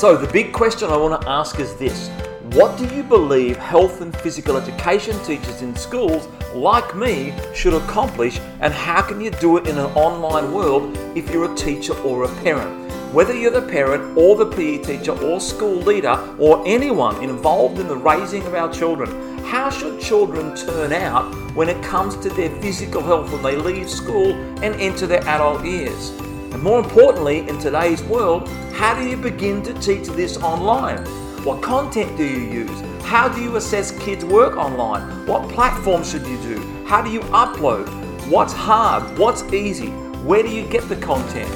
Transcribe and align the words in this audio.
So, 0.00 0.16
the 0.16 0.32
big 0.32 0.54
question 0.54 0.88
I 0.88 0.96
want 0.96 1.20
to 1.20 1.28
ask 1.28 1.60
is 1.60 1.74
this 1.74 2.08
What 2.56 2.78
do 2.78 2.86
you 2.86 3.02
believe 3.02 3.58
health 3.58 4.00
and 4.00 4.16
physical 4.16 4.56
education 4.56 5.14
teachers 5.24 5.60
in 5.60 5.76
schools 5.76 6.26
like 6.54 6.96
me 6.96 7.34
should 7.54 7.74
accomplish, 7.74 8.40
and 8.60 8.72
how 8.72 9.02
can 9.02 9.20
you 9.20 9.30
do 9.30 9.58
it 9.58 9.66
in 9.66 9.76
an 9.76 9.92
online 9.94 10.54
world 10.54 10.96
if 11.14 11.28
you're 11.28 11.52
a 11.52 11.54
teacher 11.54 11.92
or 11.98 12.24
a 12.24 12.34
parent? 12.36 12.90
Whether 13.12 13.34
you're 13.34 13.50
the 13.50 13.60
parent 13.60 14.16
or 14.16 14.36
the 14.36 14.46
PE 14.46 14.78
teacher 14.78 15.12
or 15.22 15.38
school 15.38 15.76
leader 15.76 16.18
or 16.38 16.66
anyone 16.66 17.22
involved 17.22 17.78
in 17.78 17.86
the 17.86 17.98
raising 17.98 18.42
of 18.46 18.54
our 18.54 18.72
children, 18.72 19.36
how 19.44 19.68
should 19.68 20.00
children 20.00 20.56
turn 20.56 20.94
out 20.94 21.30
when 21.54 21.68
it 21.68 21.84
comes 21.84 22.16
to 22.22 22.30
their 22.30 22.48
physical 22.62 23.02
health 23.02 23.30
when 23.30 23.42
they 23.42 23.56
leave 23.56 23.90
school 23.90 24.32
and 24.64 24.74
enter 24.76 25.06
their 25.06 25.22
adult 25.28 25.62
years? 25.62 26.10
And 26.52 26.62
more 26.62 26.78
importantly, 26.80 27.48
in 27.48 27.58
today's 27.58 28.02
world, 28.02 28.48
how 28.72 28.94
do 28.94 29.08
you 29.08 29.16
begin 29.16 29.62
to 29.62 29.74
teach 29.74 30.08
this 30.08 30.36
online? 30.38 30.98
What 31.44 31.62
content 31.62 32.16
do 32.16 32.24
you 32.24 32.64
use? 32.64 32.80
How 33.04 33.28
do 33.28 33.40
you 33.40 33.56
assess 33.56 33.92
kids' 33.98 34.24
work 34.24 34.56
online? 34.56 35.26
What 35.26 35.48
platform 35.48 36.02
should 36.02 36.26
you 36.26 36.38
do? 36.42 36.84
How 36.84 37.02
do 37.02 37.10
you 37.10 37.20
upload? 37.20 37.88
What's 38.28 38.52
hard? 38.52 39.16
What's 39.16 39.42
easy? 39.52 39.90
Where 40.26 40.42
do 40.42 40.48
you 40.48 40.66
get 40.66 40.88
the 40.88 40.96
content? 40.96 41.50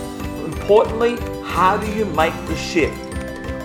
Importantly, 0.45 1.17
how 1.45 1.77
do 1.77 1.91
you 1.93 2.05
make 2.05 2.35
the 2.47 2.57
shift? 2.57 2.97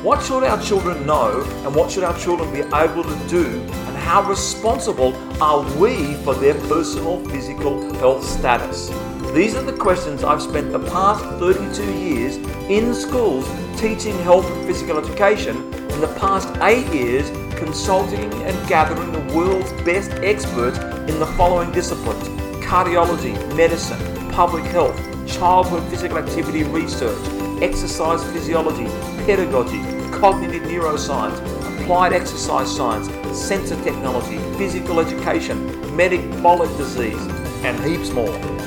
What 0.03 0.23
should 0.23 0.44
our 0.44 0.61
children 0.61 1.05
know 1.05 1.41
and 1.66 1.75
what 1.75 1.91
should 1.91 2.03
our 2.03 2.17
children 2.17 2.52
be 2.52 2.61
able 2.61 3.03
to 3.03 3.27
do 3.27 3.45
and 3.88 3.98
how 3.98 4.27
responsible 4.27 5.14
are 5.41 5.61
we 5.77 6.16
for 6.23 6.34
their 6.34 6.55
personal 6.67 7.23
physical 7.30 7.94
health 7.95 8.23
status? 8.23 8.89
These 9.33 9.53
are 9.53 9.61
the 9.61 9.77
questions 9.77 10.23
I've 10.23 10.41
spent 10.41 10.71
the 10.71 10.79
past 10.79 11.23
32 11.38 11.83
years 11.93 12.38
in 12.67 12.95
schools 12.95 13.47
teaching 13.79 14.17
health 14.23 14.49
and 14.49 14.65
physical 14.65 14.97
education, 14.97 15.55
in 15.91 16.02
the 16.02 16.11
past 16.19 16.49
eight 16.63 16.88
years 16.91 17.29
consulting 17.55 18.33
and 18.43 18.67
gathering 18.67 19.11
the 19.11 19.36
world's 19.36 19.71
best 19.83 20.09
experts 20.23 20.80
in 21.08 21.19
the 21.19 21.27
following 21.38 21.71
disciplines 21.71 22.27
cardiology, 22.66 23.36
medicine, 23.55 23.99
public 24.31 24.63
health, 24.66 24.97
childhood 25.27 25.88
physical 25.91 26.17
activity 26.17 26.64
research, 26.64 27.19
exercise 27.61 28.23
physiology, 28.31 28.86
pedagogy, 29.27 29.81
cognitive 30.11 30.64
neuroscience, 30.64 31.38
applied 31.81 32.14
exercise 32.14 32.75
science, 32.75 33.08
sensor 33.38 33.75
technology, 33.83 34.39
physical 34.58 34.99
education, 34.99 35.95
metabolic 35.95 36.69
disease, 36.77 37.21
and 37.64 37.80
heaps 37.86 38.09
more. 38.09 38.58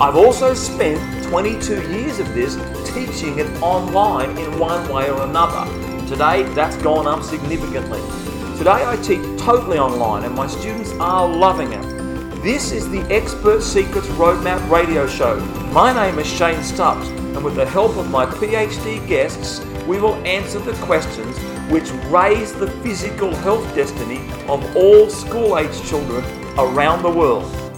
I've 0.00 0.16
also 0.16 0.54
spent 0.54 0.98
22 1.24 1.74
years 1.92 2.20
of 2.20 2.32
this 2.32 2.54
teaching 2.94 3.38
it 3.38 3.46
online 3.60 4.30
in 4.38 4.58
one 4.58 4.90
way 4.90 5.10
or 5.10 5.24
another. 5.24 5.70
Today, 6.06 6.42
that's 6.54 6.76
gone 6.76 7.06
up 7.06 7.22
significantly. 7.22 8.00
Today, 8.56 8.82
I 8.86 8.96
teach 9.02 9.20
totally 9.38 9.78
online, 9.78 10.24
and 10.24 10.34
my 10.34 10.46
students 10.46 10.90
are 10.92 11.28
loving 11.28 11.74
it. 11.74 11.82
This 12.42 12.72
is 12.72 12.88
the 12.88 13.02
Expert 13.14 13.62
Secrets 13.62 14.06
Roadmap 14.16 14.70
radio 14.70 15.06
show. 15.06 15.38
My 15.70 15.92
name 15.92 16.18
is 16.18 16.26
Shane 16.26 16.62
Stubbs, 16.62 17.06
and 17.10 17.44
with 17.44 17.56
the 17.56 17.66
help 17.66 17.98
of 17.98 18.10
my 18.10 18.24
PhD 18.24 19.06
guests, 19.06 19.62
we 19.86 20.00
will 20.00 20.14
answer 20.24 20.60
the 20.60 20.72
questions 20.86 21.36
which 21.70 21.90
raise 22.10 22.54
the 22.54 22.70
physical 22.82 23.34
health 23.34 23.74
destiny 23.74 24.26
of 24.48 24.64
all 24.74 25.10
school 25.10 25.58
age 25.58 25.78
children 25.82 26.24
around 26.58 27.02
the 27.02 27.10
world. 27.10 27.69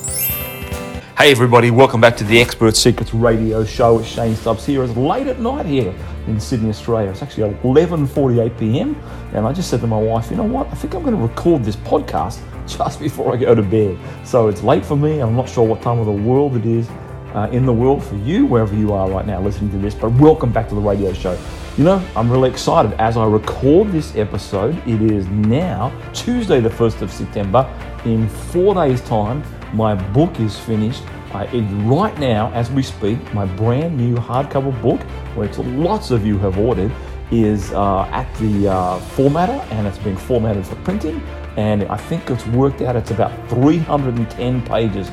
Hey 1.23 1.31
everybody, 1.31 1.71
welcome 1.71 2.01
back 2.01 2.17
to 2.17 2.25
the 2.25 2.41
Expert 2.41 2.75
Secrets 2.75 3.15
Radio 3.15 3.65
Show. 3.65 4.01
It's 4.01 4.09
Shane 4.09 4.35
Stubbs 4.35 4.67
here. 4.67 4.83
It's 4.83 4.97
late 4.97 5.29
at 5.29 5.39
night 5.39 5.67
here 5.67 5.95
in 6.27 6.41
Sydney, 6.41 6.71
Australia. 6.71 7.11
It's 7.11 7.23
actually 7.23 7.55
11:48 7.59 8.59
p.m. 8.59 9.01
and 9.33 9.47
I 9.47 9.53
just 9.53 9.71
said 9.71 9.81
to 9.83 9.87
my 9.87 10.01
wife, 10.01 10.33
you 10.33 10.37
know 10.37 10.43
what? 10.43 10.67
I 10.73 10.75
think 10.75 10.95
I'm 10.95 11.05
going 11.05 11.15
to 11.15 11.23
record 11.23 11.63
this 11.63 11.77
podcast 11.77 12.41
just 12.67 12.99
before 12.99 13.33
I 13.33 13.37
go 13.37 13.55
to 13.55 13.63
bed. 13.63 13.97
So 14.27 14.49
it's 14.49 14.65
late 14.65 14.85
for 14.85 14.97
me. 14.97 15.21
I'm 15.21 15.37
not 15.37 15.49
sure 15.49 15.65
what 15.65 15.81
time 15.81 16.01
of 16.01 16.07
the 16.07 16.11
world 16.29 16.57
it 16.57 16.67
is 16.67 16.89
uh, 17.35 17.49
in 17.53 17.67
the 17.67 17.73
world 17.73 18.03
for 18.03 18.17
you, 18.17 18.45
wherever 18.45 18.75
you 18.75 18.93
are 18.93 19.09
right 19.09 19.25
now 19.25 19.41
listening 19.41 19.71
to 19.71 19.79
this. 19.79 19.95
But 19.95 20.11
welcome 20.15 20.51
back 20.51 20.69
to 20.71 20.75
the 20.75 20.81
radio 20.81 21.13
show. 21.13 21.39
You 21.79 21.85
know, 21.85 22.05
I'm 22.17 22.33
really 22.33 22.51
excited 22.51 22.95
as 22.95 23.17
I 23.17 23.27
record 23.27 23.93
this 23.93 24.17
episode. 24.17 24.77
It 24.89 25.01
is 25.01 25.29
now 25.29 25.93
Tuesday, 26.13 26.59
the 26.59 26.69
1st 26.69 27.01
of 27.03 27.13
September. 27.13 27.65
In 28.05 28.29
four 28.29 28.75
days' 28.75 29.01
time, 29.03 29.45
my 29.73 29.95
book 30.13 30.41
is 30.41 30.59
finished. 30.59 31.03
It, 31.35 31.63
right 31.87 32.17
now, 32.19 32.53
as 32.53 32.71
we 32.71 32.83
speak, 32.83 33.19
my 33.33 33.47
brand 33.47 33.97
new 33.97 34.15
hardcover 34.17 34.81
book, 34.83 35.01
which 35.37 35.57
lots 35.59 36.11
of 36.11 36.27
you 36.27 36.39
have 36.39 36.59
ordered, 36.59 36.93
is 37.31 37.73
uh, 37.73 38.03
at 38.13 38.33
the 38.35 38.69
uh, 38.69 39.01
formatter 39.01 39.59
and 39.73 39.87
it's 39.87 39.99
being 39.99 40.17
formatted 40.17 40.67
for 40.67 40.77
printing. 40.77 41.23
And 41.57 41.85
I 41.85 41.97
think 41.97 42.31
it's 42.31 42.47
worked 42.49 42.83
out, 42.83 42.97
it's 42.97 43.11
about 43.11 43.33
310 43.49 44.67
pages. 44.67 45.11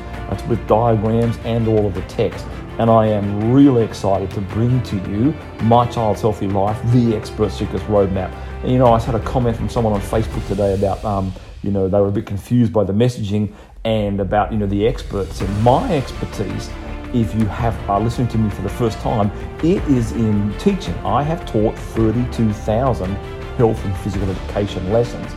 With 0.48 0.64
diagrams 0.68 1.36
and 1.38 1.66
all 1.66 1.86
of 1.86 1.94
the 1.94 2.02
text. 2.02 2.46
And 2.78 2.88
I 2.88 3.06
am 3.06 3.52
really 3.52 3.82
excited 3.82 4.30
to 4.30 4.40
bring 4.40 4.80
to 4.84 4.96
you 5.10 5.34
My 5.64 5.86
Child's 5.86 6.20
Healthy 6.20 6.46
Life, 6.46 6.80
the 6.92 7.16
Expert 7.16 7.50
Secrets 7.50 7.84
Roadmap. 7.86 8.32
And 8.62 8.70
you 8.70 8.78
know, 8.78 8.92
I 8.92 9.00
had 9.00 9.16
a 9.16 9.20
comment 9.20 9.56
from 9.56 9.68
someone 9.68 9.92
on 9.92 10.00
Facebook 10.00 10.46
today 10.46 10.74
about, 10.74 11.04
um, 11.04 11.32
you 11.64 11.72
know, 11.72 11.88
they 11.88 11.98
were 11.98 12.06
a 12.06 12.12
bit 12.12 12.26
confused 12.26 12.72
by 12.72 12.84
the 12.84 12.92
messaging 12.92 13.52
and 13.84 14.20
about 14.20 14.52
you 14.52 14.58
know 14.58 14.66
the 14.66 14.86
experts 14.86 15.40
and 15.40 15.62
my 15.62 15.96
expertise 15.96 16.70
if 17.14 17.34
you 17.34 17.46
have 17.46 17.74
are 17.88 18.00
listening 18.00 18.28
to 18.28 18.38
me 18.38 18.50
for 18.50 18.62
the 18.62 18.68
first 18.68 18.98
time 18.98 19.30
it 19.64 19.82
is 19.88 20.12
in 20.12 20.54
teaching. 20.58 20.94
I 20.98 21.22
have 21.22 21.44
taught 21.46 21.76
32000 21.78 23.14
health 23.56 23.84
and 23.84 23.96
physical 23.98 24.30
education 24.30 24.92
lessons 24.92 25.32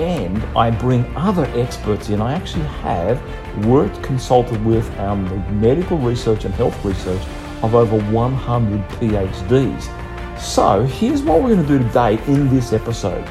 and 0.00 0.42
i 0.56 0.70
bring 0.70 1.04
other 1.16 1.44
experts 1.58 2.08
in. 2.08 2.20
I 2.20 2.32
actually 2.32 2.64
have 2.64 3.22
worked 3.66 4.02
consulted 4.02 4.64
with 4.64 4.90
um, 4.98 5.28
the 5.28 5.36
medical 5.52 5.98
research 5.98 6.44
and 6.44 6.54
health 6.54 6.84
research 6.84 7.22
of 7.62 7.74
over 7.74 7.98
100 8.10 8.80
phds 8.88 10.40
so 10.40 10.82
here's 10.82 11.22
what 11.22 11.40
we're 11.42 11.54
going 11.54 11.66
to 11.66 11.78
do 11.78 11.78
today 11.78 12.18
in 12.26 12.48
this 12.54 12.72
episode 12.72 13.24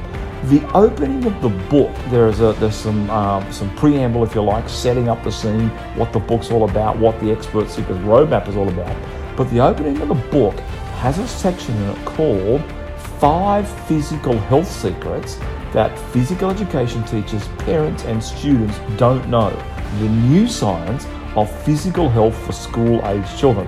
the 0.50 0.62
opening 0.74 1.24
of 1.26 1.42
the 1.42 1.50
book, 1.70 1.96
there 2.10 2.28
is 2.28 2.42
a 2.42 2.54
there's 2.54 2.76
some 2.76 3.10
um, 3.10 3.50
some 3.52 3.74
preamble, 3.78 4.24
if 4.24 4.36
you 4.36 4.42
like, 4.42 4.68
setting 4.68 5.08
up 5.08 5.24
the 5.24 5.32
scene, 5.32 5.70
what 5.96 6.12
the 6.12 6.20
book's 6.20 6.52
all 6.52 6.70
about, 6.70 6.98
what 6.98 7.20
the 7.22 7.32
Expert 7.32 7.70
Secrets 7.70 8.02
Roadmap 8.02 8.48
is 8.48 8.58
all 8.58 8.68
about. 8.68 8.96
But 9.38 9.50
the 9.52 9.62
opening 9.62 10.02
of 10.02 10.10
the 10.10 10.30
book 10.32 10.60
has 11.00 11.18
a 11.18 11.28
section 11.28 11.76
in 11.78 11.90
it 11.90 12.06
called 12.06 12.62
Five 13.20 13.70
Physical 13.88 14.38
Health 14.38 14.68
Secrets 14.68 15.40
that 15.72 15.98
physical 16.12 16.50
education 16.50 17.04
teachers, 17.06 17.48
parents, 17.60 18.04
and 18.04 18.22
students 18.22 18.78
don't 18.98 19.28
know. 19.30 19.50
The 20.00 20.10
new 20.10 20.48
science 20.48 21.06
of 21.36 21.50
physical 21.64 22.10
health 22.10 22.38
for 22.46 22.52
school 22.52 23.02
age 23.08 23.26
children. 23.38 23.68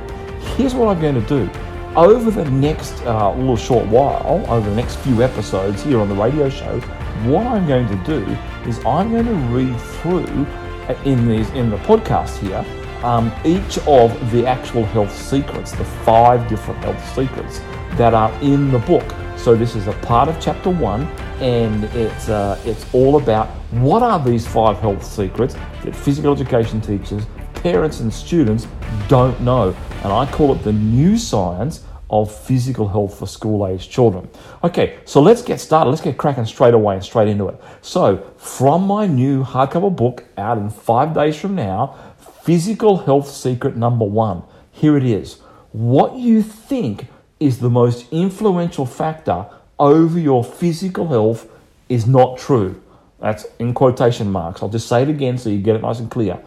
Here's 0.56 0.76
what 0.76 0.90
I'm 0.90 1.02
going 1.02 1.16
to 1.16 1.28
do 1.28 1.50
over 1.96 2.30
the 2.30 2.50
next 2.52 3.02
uh, 3.06 3.34
little 3.36 3.58
short 3.58 3.86
while, 3.88 4.46
over 4.50 4.70
the 4.70 4.76
next 4.76 4.98
few 4.98 5.24
episodes 5.24 5.82
here 5.84 6.00
on 6.00 6.10
the 6.10 6.16
radio 6.16 6.50
show, 6.50 6.80
what 7.26 7.48
I'm 7.48 7.66
going 7.66 7.88
to 7.88 8.04
do 8.04 8.24
is 8.68 8.84
I'm 8.86 9.12
going 9.12 9.26
to 9.26 9.34
read 9.56 9.80
through 9.80 10.46
uh, 10.88 11.02
in 11.06 11.28
these 11.28 11.50
in 11.52 11.70
the 11.70 11.78
podcast 11.78 12.38
here 12.38 12.66
um, 13.04 13.32
each 13.46 13.78
of 13.88 14.32
the 14.32 14.46
actual 14.46 14.84
health 14.84 15.16
secrets, 15.16 15.72
the 15.72 15.86
five 15.86 16.48
different 16.50 16.84
health 16.84 17.16
secrets 17.16 17.60
that 17.98 18.14
are 18.14 18.32
in 18.42 18.72
the 18.72 18.80
book. 18.80 19.04
So 19.38 19.56
this 19.56 19.76
is 19.76 19.88
a 19.88 19.94
part 19.94 20.28
of 20.28 20.40
chapter 20.42 20.70
one, 20.72 21.04
and 21.40 21.84
it's 21.96 22.30
uh, 22.30 22.60
it's 22.66 22.86
all 22.94 23.18
about 23.18 23.48
what 23.72 24.02
are 24.02 24.24
these 24.24 24.48
five 24.48 24.80
health 24.80 25.04
secrets 25.04 25.56
that 25.84 25.96
physical 25.96 26.34
education 26.34 26.82
teachers, 26.82 27.26
parents, 27.54 28.00
and 28.00 28.12
students 28.12 28.68
don't 29.08 29.40
know, 29.40 29.76
and 30.06 30.14
I 30.14 30.32
call 30.32 30.54
it 30.54 30.64
the 30.64 30.72
new 30.72 31.18
science 31.18 31.84
of 32.12 32.32
physical 32.32 32.88
health 32.88 33.18
for 33.18 33.26
school 33.26 33.66
aged 33.66 33.90
children. 33.90 34.30
Okay, 34.64 35.00
so 35.04 35.20
let's 35.20 35.42
get 35.42 35.60
started. 35.60 35.90
Let's 35.90 36.04
get 36.04 36.16
cracking 36.16 36.46
straight 36.46 36.76
away 36.76 36.94
and 36.94 37.04
straight 37.04 37.28
into 37.28 37.48
it. 37.48 37.60
So, 37.82 38.18
from 38.38 38.86
my 38.86 39.08
new 39.08 39.44
hardcover 39.44 39.94
book 39.94 40.26
out 40.38 40.60
in 40.60 40.70
five 40.70 41.16
days 41.16 41.36
from 41.36 41.56
now, 41.56 41.96
Physical 42.44 42.98
Health 42.98 43.28
Secret 43.28 43.76
number 43.76 44.06
one. 44.06 44.44
Here 44.72 44.96
it 44.96 45.04
is. 45.04 45.40
What 45.72 46.16
you 46.18 46.44
think 46.44 47.08
is 47.40 47.58
the 47.58 47.72
most 47.72 48.06
influential 48.14 48.86
factor 48.86 49.48
over 49.80 50.20
your 50.20 50.44
physical 50.44 51.08
health 51.08 51.52
is 51.90 52.06
not 52.06 52.38
true. 52.38 52.80
That's 53.20 53.48
in 53.58 53.74
quotation 53.74 54.32
marks. 54.32 54.62
I'll 54.62 54.70
just 54.70 54.88
say 54.88 55.02
it 55.02 55.10
again 55.10 55.40
so 55.40 55.50
you 55.50 55.58
get 55.58 55.76
it 55.76 55.82
nice 55.82 55.98
and 55.98 56.12
clear. 56.12 56.38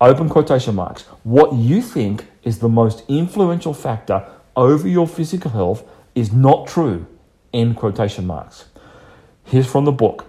Open 0.00 0.28
quotation 0.28 0.76
marks. 0.76 1.02
What 1.24 1.54
you 1.54 1.82
think 1.82 2.29
is 2.42 2.58
the 2.58 2.68
most 2.68 3.02
influential 3.08 3.74
factor 3.74 4.26
over 4.56 4.88
your 4.88 5.06
physical 5.06 5.50
health 5.50 5.84
is 6.14 6.32
not 6.32 6.66
true. 6.66 7.06
End 7.52 7.76
quotation 7.76 8.26
marks. 8.26 8.66
Here's 9.44 9.66
from 9.66 9.84
the 9.84 9.92
book. 9.92 10.26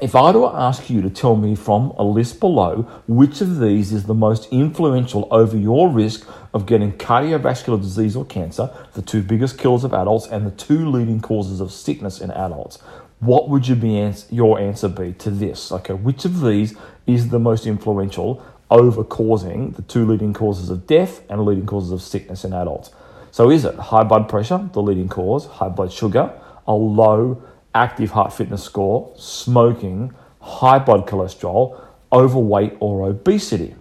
if 0.00 0.14
I 0.14 0.22
were 0.22 0.32
to 0.32 0.46
ask 0.46 0.90
you 0.90 1.00
to 1.00 1.08
tell 1.08 1.36
me 1.36 1.54
from 1.54 1.90
a 1.96 2.04
list 2.04 2.38
below 2.38 2.82
which 3.06 3.40
of 3.40 3.60
these 3.60 3.92
is 3.92 4.04
the 4.04 4.14
most 4.14 4.46
influential 4.52 5.26
over 5.30 5.56
your 5.56 5.88
risk 5.88 6.28
of 6.52 6.66
getting 6.66 6.92
cardiovascular 6.92 7.80
disease 7.80 8.14
or 8.14 8.24
cancer, 8.26 8.70
the 8.92 9.00
two 9.00 9.22
biggest 9.22 9.58
killers 9.58 9.84
of 9.84 9.94
adults 9.94 10.26
and 10.26 10.46
the 10.46 10.50
two 10.50 10.90
leading 10.90 11.20
causes 11.20 11.60
of 11.60 11.72
sickness 11.72 12.20
in 12.20 12.30
adults, 12.32 12.78
what 13.20 13.48
would 13.48 13.66
your 13.66 14.58
answer 14.58 14.88
be 14.88 15.14
to 15.14 15.30
this? 15.30 15.72
Okay, 15.72 15.94
which 15.94 16.26
of 16.26 16.42
these 16.42 16.76
is 17.06 17.30
the 17.30 17.38
most 17.38 17.66
influential 17.66 18.44
over 18.70 19.04
causing 19.04 19.72
the 19.72 19.82
two 19.82 20.04
leading 20.06 20.32
causes 20.32 20.70
of 20.70 20.86
death 20.86 21.22
and 21.30 21.44
leading 21.44 21.66
causes 21.66 21.92
of 21.92 22.02
sickness 22.02 22.44
in 22.44 22.52
adults? 22.52 22.90
So 23.30 23.50
is 23.50 23.64
it 23.64 23.74
high 23.76 24.04
blood 24.04 24.28
pressure, 24.28 24.68
the 24.72 24.82
leading 24.82 25.08
cause, 25.08 25.46
high 25.46 25.68
blood 25.68 25.92
sugar, 25.92 26.32
a 26.66 26.72
low 26.74 27.42
active 27.76 28.12
heart 28.12 28.32
fitness 28.32 28.64
score, 28.64 29.12
smoking, 29.16 30.12
high 30.40 30.78
blood 30.78 31.06
cholesterol, 31.06 31.80
overweight, 32.12 32.74
or 32.80 33.08
obesity. 33.08 33.74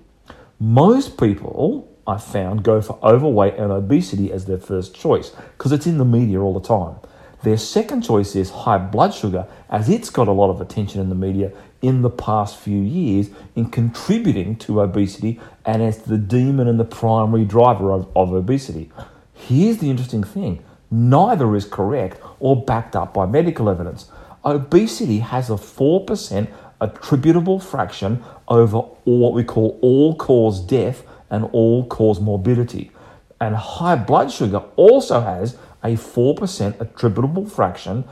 Most 0.60 1.18
people, 1.18 1.90
I 2.06 2.18
found, 2.18 2.64
go 2.64 2.82
for 2.82 3.00
overweight 3.02 3.56
and 3.56 3.72
obesity 3.72 4.32
as 4.32 4.46
their 4.46 4.58
first 4.58 4.94
choice 4.94 5.30
because 5.58 5.72
it's 5.72 5.88
in 5.88 5.98
the 5.98 6.06
media 6.06 6.42
all 6.42 6.54
the 6.54 6.68
time. 6.68 6.98
Their 7.44 7.58
second 7.58 8.02
choice 8.02 8.36
is 8.36 8.50
high 8.50 8.80
blood 8.80 9.14
sugar, 9.14 9.48
as 9.70 9.88
it's 9.88 10.10
got 10.10 10.28
a 10.28 10.32
lot 10.32 10.50
of 10.50 10.60
attention 10.60 11.00
in 11.00 11.10
the 11.10 11.16
media 11.16 11.52
in 11.86 12.02
the 12.02 12.10
past 12.10 12.58
few 12.58 12.82
years 12.82 13.30
in 13.56 13.70
contributing 13.70 14.56
to 14.56 14.82
obesity 14.82 15.40
and 15.66 15.84
as 15.84 16.00
the 16.00 16.18
demon 16.18 16.68
and 16.68 16.80
the 16.80 16.86
primary 16.86 17.46
driver 17.46 17.92
of, 17.92 18.08
of 18.16 18.34
obesity. 18.34 18.92
Here's 19.34 19.78
the 19.78 19.90
interesting 19.92 20.24
thing 20.24 20.64
neither 20.90 21.56
is 21.56 21.66
correct 21.66 22.20
or 22.40 22.64
backed 22.64 22.96
up 22.96 23.14
by 23.14 23.26
medical 23.26 23.70
evidence. 23.70 24.10
Obesity 24.44 25.20
has 25.20 25.50
a 25.50 25.54
4% 25.54 26.48
attributable 26.82 27.60
fraction 27.60 28.24
over 28.48 28.80
what 29.04 29.34
we 29.34 29.44
call 29.44 29.78
all 29.82 30.16
cause 30.16 30.60
death 30.62 31.04
and 31.30 31.46
all 31.52 31.86
cause 31.86 32.20
morbidity. 32.20 32.92
And 33.40 33.56
high 33.56 33.96
blood 33.96 34.32
sugar 34.32 34.64
also 34.76 35.20
has 35.22 35.58
a 35.84 35.90
4% 35.90 36.80
attributable 36.80 37.46
fraction 37.46 38.06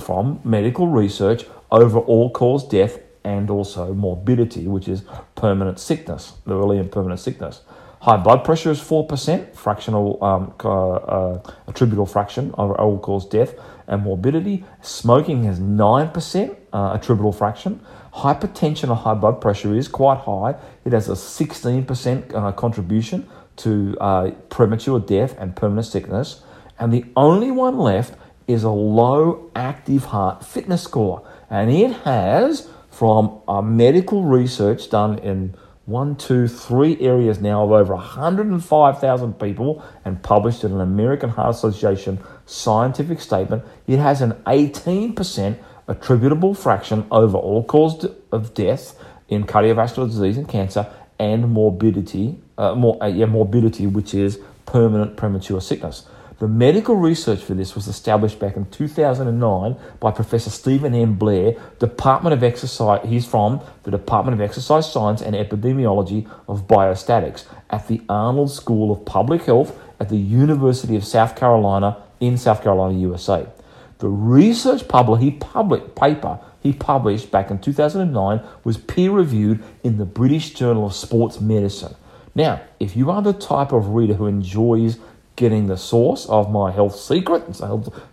from 0.00 0.40
medical 0.44 0.88
research 0.88 1.44
over 1.70 1.98
all 1.98 2.30
cause 2.30 2.66
death 2.66 2.98
and 3.24 3.50
also 3.50 3.92
morbidity, 3.94 4.66
which 4.66 4.88
is 4.88 5.02
permanent 5.34 5.78
sickness, 5.78 6.34
the 6.46 6.54
early 6.54 6.78
and 6.78 6.90
permanent 6.90 7.20
sickness. 7.20 7.62
High 8.00 8.16
blood 8.16 8.44
pressure 8.44 8.70
is 8.70 8.80
4%, 8.80 9.56
fractional 9.56 10.22
um, 10.22 10.54
uh, 10.64 10.92
uh, 10.92 11.42
attributable 11.66 12.06
fraction 12.06 12.54
of 12.56 12.70
all 12.72 12.98
cause 12.98 13.26
death 13.26 13.54
and 13.88 14.02
morbidity. 14.02 14.64
Smoking 14.82 15.42
has 15.44 15.58
9% 15.58 16.56
uh, 16.72 16.90
attributable 16.94 17.32
fraction. 17.32 17.80
Hypertension 18.14 18.90
or 18.90 18.96
high 18.96 19.14
blood 19.14 19.40
pressure 19.40 19.74
is 19.74 19.88
quite 19.88 20.18
high. 20.18 20.54
It 20.84 20.92
has 20.92 21.08
a 21.08 21.12
16% 21.12 22.34
uh, 22.34 22.52
contribution 22.52 23.28
to 23.56 23.96
uh, 24.00 24.30
premature 24.48 25.00
death 25.00 25.36
and 25.38 25.56
permanent 25.56 25.86
sickness. 25.86 26.42
And 26.78 26.92
the 26.92 27.04
only 27.16 27.50
one 27.50 27.78
left 27.78 28.14
is 28.46 28.62
a 28.62 28.70
low 28.70 29.50
active 29.56 30.06
heart 30.06 30.44
fitness 30.44 30.82
score. 30.82 31.26
And 31.50 31.70
it 31.70 31.92
has, 32.04 32.68
from 32.98 33.40
medical 33.76 34.24
research 34.24 34.90
done 34.90 35.20
in 35.20 35.54
one, 35.86 36.16
two, 36.16 36.48
three 36.48 37.00
areas 37.00 37.40
now 37.40 37.62
of 37.62 37.70
over 37.70 37.94
105,000 37.94 39.38
people 39.38 39.84
and 40.04 40.20
published 40.20 40.64
in 40.64 40.72
an 40.72 40.80
American 40.80 41.30
Heart 41.30 41.54
Association 41.54 42.18
scientific 42.44 43.20
statement. 43.20 43.62
It 43.86 44.00
has 44.00 44.20
an 44.20 44.32
18% 44.48 45.58
attributable 45.86 46.54
fraction 46.54 47.06
over 47.12 47.38
all 47.38 47.62
cause 47.62 48.04
of 48.32 48.52
death 48.52 48.98
in 49.28 49.44
cardiovascular 49.44 50.08
disease 50.08 50.36
and 50.36 50.48
cancer 50.48 50.92
and 51.20 51.48
morbidity, 51.48 52.40
uh, 52.58 52.74
more, 52.74 53.00
uh, 53.00 53.06
yeah, 53.06 53.26
morbidity, 53.26 53.86
which 53.86 54.12
is 54.12 54.40
permanent 54.66 55.16
premature 55.16 55.60
sickness. 55.60 56.08
The 56.38 56.46
medical 56.46 56.94
research 56.94 57.42
for 57.42 57.54
this 57.54 57.74
was 57.74 57.88
established 57.88 58.38
back 58.38 58.56
in 58.56 58.66
2009 58.70 59.76
by 59.98 60.10
Professor 60.12 60.50
Stephen 60.50 60.94
M. 60.94 61.14
Blair, 61.14 61.56
Department 61.80 62.32
of 62.32 62.44
Exercise. 62.44 63.00
He's 63.08 63.26
from 63.26 63.60
the 63.82 63.90
Department 63.90 64.34
of 64.34 64.40
Exercise 64.40 64.92
Science 64.92 65.20
and 65.20 65.34
Epidemiology 65.34 66.30
of 66.46 66.68
Biostatics 66.68 67.44
at 67.70 67.88
the 67.88 68.02
Arnold 68.08 68.52
School 68.52 68.92
of 68.92 69.04
Public 69.04 69.42
Health 69.42 69.76
at 69.98 70.10
the 70.10 70.16
University 70.16 70.94
of 70.94 71.04
South 71.04 71.34
Carolina 71.34 71.96
in 72.20 72.38
South 72.38 72.62
Carolina, 72.62 72.96
USA. 73.00 73.48
The 73.98 74.08
research 74.08 74.86
public, 74.86 75.20
he 75.20 75.32
public, 75.32 75.96
paper 75.96 76.38
he 76.62 76.72
published 76.72 77.32
back 77.32 77.50
in 77.50 77.58
2009 77.58 78.40
was 78.62 78.76
peer 78.76 79.10
reviewed 79.10 79.60
in 79.82 79.98
the 79.98 80.04
British 80.04 80.50
Journal 80.50 80.86
of 80.86 80.94
Sports 80.94 81.40
Medicine. 81.40 81.96
Now, 82.36 82.60
if 82.78 82.96
you 82.96 83.10
are 83.10 83.22
the 83.22 83.32
type 83.32 83.72
of 83.72 83.88
reader 83.88 84.14
who 84.14 84.26
enjoys 84.26 84.98
getting 85.38 85.68
the 85.68 85.76
source 85.76 86.26
of 86.26 86.50
my 86.50 86.72
health 86.72 86.98
secret, 86.98 87.42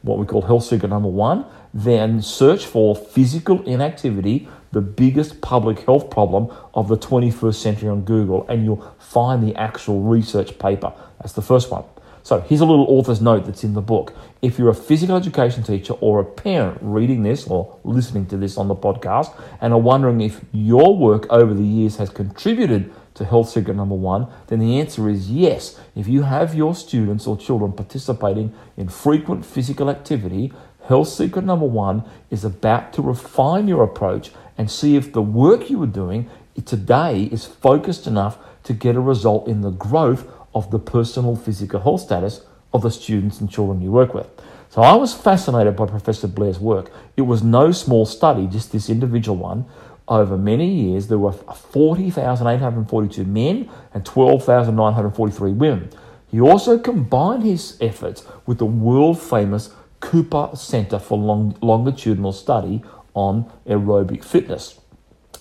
what 0.04 0.20
we 0.20 0.26
call 0.28 0.44
health 0.44 0.64
secret 0.64 0.90
number 0.90 1.10
one, 1.10 1.44
then 1.74 2.22
search 2.22 2.68
for 2.68 2.96
physical 2.96 3.64
inactivity, 3.64 4.48
the 4.72 4.80
biggest 4.80 5.42
public 5.42 5.80
health 5.80 6.12
problem 6.12 6.56
of 6.76 6.88
the 6.88 6.96
21st 6.96 7.56
century 7.56 7.90
on 7.90 8.02
Google, 8.02 8.46
and 8.48 8.64
you'll 8.64 8.96
find 9.00 9.42
the 9.42 9.56
actual 9.56 10.02
research 10.02 10.60
paper. 10.60 10.94
That's 11.20 11.34
the 11.34 11.42
first 11.42 11.72
one. 11.72 11.84
So 12.22 12.42
here's 12.42 12.62
a 12.62 12.66
little 12.66 12.86
author's 12.88 13.22
note 13.22 13.46
that's 13.46 13.64
in 13.64 13.74
the 13.74 13.82
book. 13.82 14.14
If 14.44 14.60
you're 14.60 14.70
a 14.70 14.76
physical 14.76 15.16
education 15.16 15.64
teacher 15.64 15.94
or 15.94 16.20
a 16.20 16.26
parent 16.26 16.78
reading 16.82 17.24
this 17.24 17.48
or 17.48 17.80
listening 17.84 18.28
to 18.28 18.38
this 18.38 18.56
on 18.58 18.68
the 18.68 18.76
podcast 18.76 19.36
and 19.62 19.74
are 19.74 19.80
wondering 19.80 20.22
if 20.22 20.42
your 20.52 20.96
work 20.96 21.26
over 21.32 21.56
the 21.56 21.64
years 21.64 21.98
has 21.98 22.10
contributed 22.10 22.94
to 23.16 23.26
health 23.26 23.50
secret 23.50 23.76
number 23.76 23.96
one, 23.96 24.28
then 24.48 24.60
the 24.60 24.80
answer 24.80 25.10
is 25.10 25.32
yes. 25.32 25.80
If 25.96 26.08
you 26.08 26.24
have 26.24 26.54
your 26.54 26.76
students 26.76 27.26
or 27.26 27.38
children 27.38 27.72
participating 27.72 28.54
in 28.78 28.90
frequent 28.90 29.46
physical 29.46 29.90
activity, 29.90 30.54
health 30.88 31.08
secret 31.08 31.46
number 31.46 31.66
one 31.66 32.04
is 32.30 32.46
about 32.46 32.94
to 32.94 33.02
refine 33.02 33.68
your 33.68 33.84
approach 33.84 34.32
and 34.58 34.70
see 34.70 34.96
if 34.96 35.12
the 35.12 35.22
work 35.22 35.70
you 35.70 35.82
are 35.82 35.88
doing 35.88 36.30
today 36.66 37.24
is 37.24 37.46
focused 37.46 38.08
enough 38.08 38.38
to 38.64 38.74
get 38.74 38.96
a 38.96 39.02
result 39.02 39.48
in 39.48 39.62
the 39.62 39.72
growth 39.72 40.28
of 40.54 40.72
the 40.72 40.80
personal 40.80 41.36
physical 41.36 41.82
health 41.82 42.02
status 42.02 42.42
of 42.74 42.82
the 42.82 42.92
students 42.92 43.40
and 43.40 43.50
children 43.50 43.82
you 43.82 43.92
work 43.92 44.14
with. 44.14 44.28
So 44.70 44.82
I 44.82 44.96
was 44.96 45.14
fascinated 45.14 45.76
by 45.76 45.86
Professor 45.86 46.28
Blair's 46.28 46.60
work. 46.60 46.92
It 47.16 47.22
was 47.22 47.44
no 47.44 47.72
small 47.72 48.06
study, 48.06 48.48
just 48.48 48.72
this 48.72 48.90
individual 48.90 49.38
one, 49.38 49.66
over 50.08 50.38
many 50.38 50.68
years, 50.68 51.08
there 51.08 51.18
were 51.18 51.32
40,842 51.32 53.24
men 53.24 53.70
and 53.94 54.06
12,943 54.06 55.52
women. 55.52 55.90
He 56.28 56.40
also 56.40 56.78
combined 56.78 57.44
his 57.44 57.78
efforts 57.82 58.26
with 58.46 58.60
the 58.60 58.66
world 58.66 59.20
famous 59.22 59.74
Cooper 60.00 60.50
Center 60.54 61.00
for 61.00 61.18
Long- 61.18 61.58
Longitudinal 61.62 62.34
Study 62.34 62.84
on 63.14 63.52
Aerobic 63.66 64.24
Fitness. 64.24 64.80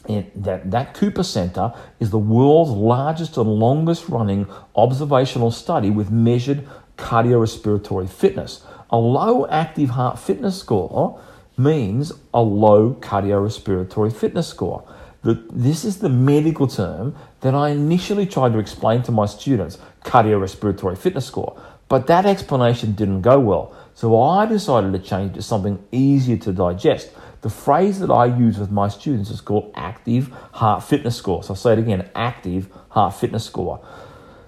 And 0.08 0.30
that, 0.34 0.70
that 0.70 0.94
Cooper 0.94 1.22
Center 1.22 1.74
is 1.98 2.10
the 2.10 2.18
world's 2.18 2.70
largest 2.70 3.36
and 3.36 3.48
longest 3.48 4.08
running 4.08 4.46
observational 4.76 5.50
study 5.50 5.90
with 5.90 6.10
measured 6.10 6.66
cardiorespiratory 6.96 8.08
fitness. 8.08 8.64
A 8.90 8.98
low 8.98 9.46
active 9.48 9.90
heart 9.90 10.18
fitness 10.18 10.58
score 10.58 11.20
means 11.56 12.12
a 12.32 12.40
low 12.40 12.94
cardiorespiratory 12.94 14.12
fitness 14.12 14.48
score. 14.48 14.84
This 15.22 15.84
is 15.84 15.98
the 15.98 16.08
medical 16.10 16.66
term 16.66 17.16
that 17.40 17.54
I 17.54 17.70
initially 17.70 18.26
tried 18.26 18.52
to 18.52 18.58
explain 18.58 19.02
to 19.04 19.12
my 19.12 19.26
students 19.26 19.78
cardiorespiratory 20.04 20.98
fitness 20.98 21.26
score, 21.26 21.58
but 21.88 22.06
that 22.08 22.26
explanation 22.26 22.92
didn't 22.92 23.22
go 23.22 23.40
well. 23.40 23.74
So 23.94 24.20
I 24.20 24.44
decided 24.44 24.92
to 24.92 24.98
change 24.98 25.34
to 25.34 25.42
something 25.42 25.82
easier 25.92 26.36
to 26.38 26.52
digest. 26.52 27.10
The 27.40 27.48
phrase 27.48 28.00
that 28.00 28.10
I 28.10 28.26
use 28.26 28.58
with 28.58 28.70
my 28.70 28.88
students 28.88 29.30
is 29.30 29.40
called 29.40 29.72
active 29.74 30.30
heart 30.52 30.82
fitness 30.82 31.16
score. 31.16 31.42
So 31.42 31.52
I'll 31.52 31.56
say 31.56 31.74
it 31.74 31.78
again 31.78 32.10
active 32.14 32.68
heart 32.90 33.14
fitness 33.14 33.44
score. 33.44 33.80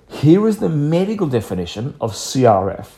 Here 0.09 0.47
is 0.47 0.59
the 0.59 0.69
medical 0.69 1.27
definition 1.27 1.95
of 2.01 2.13
CRF 2.13 2.89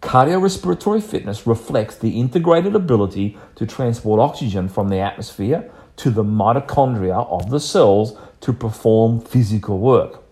Cardiorespiratory 0.00 1.02
fitness 1.02 1.46
reflects 1.46 1.96
the 1.96 2.18
integrated 2.18 2.74
ability 2.74 3.36
to 3.54 3.66
transport 3.66 4.18
oxygen 4.18 4.68
from 4.68 4.88
the 4.88 4.98
atmosphere 4.98 5.70
to 5.96 6.10
the 6.10 6.24
mitochondria 6.24 7.26
of 7.30 7.50
the 7.50 7.60
cells 7.60 8.16
to 8.40 8.52
perform 8.52 9.20
physical 9.20 9.78
work. 9.78 10.22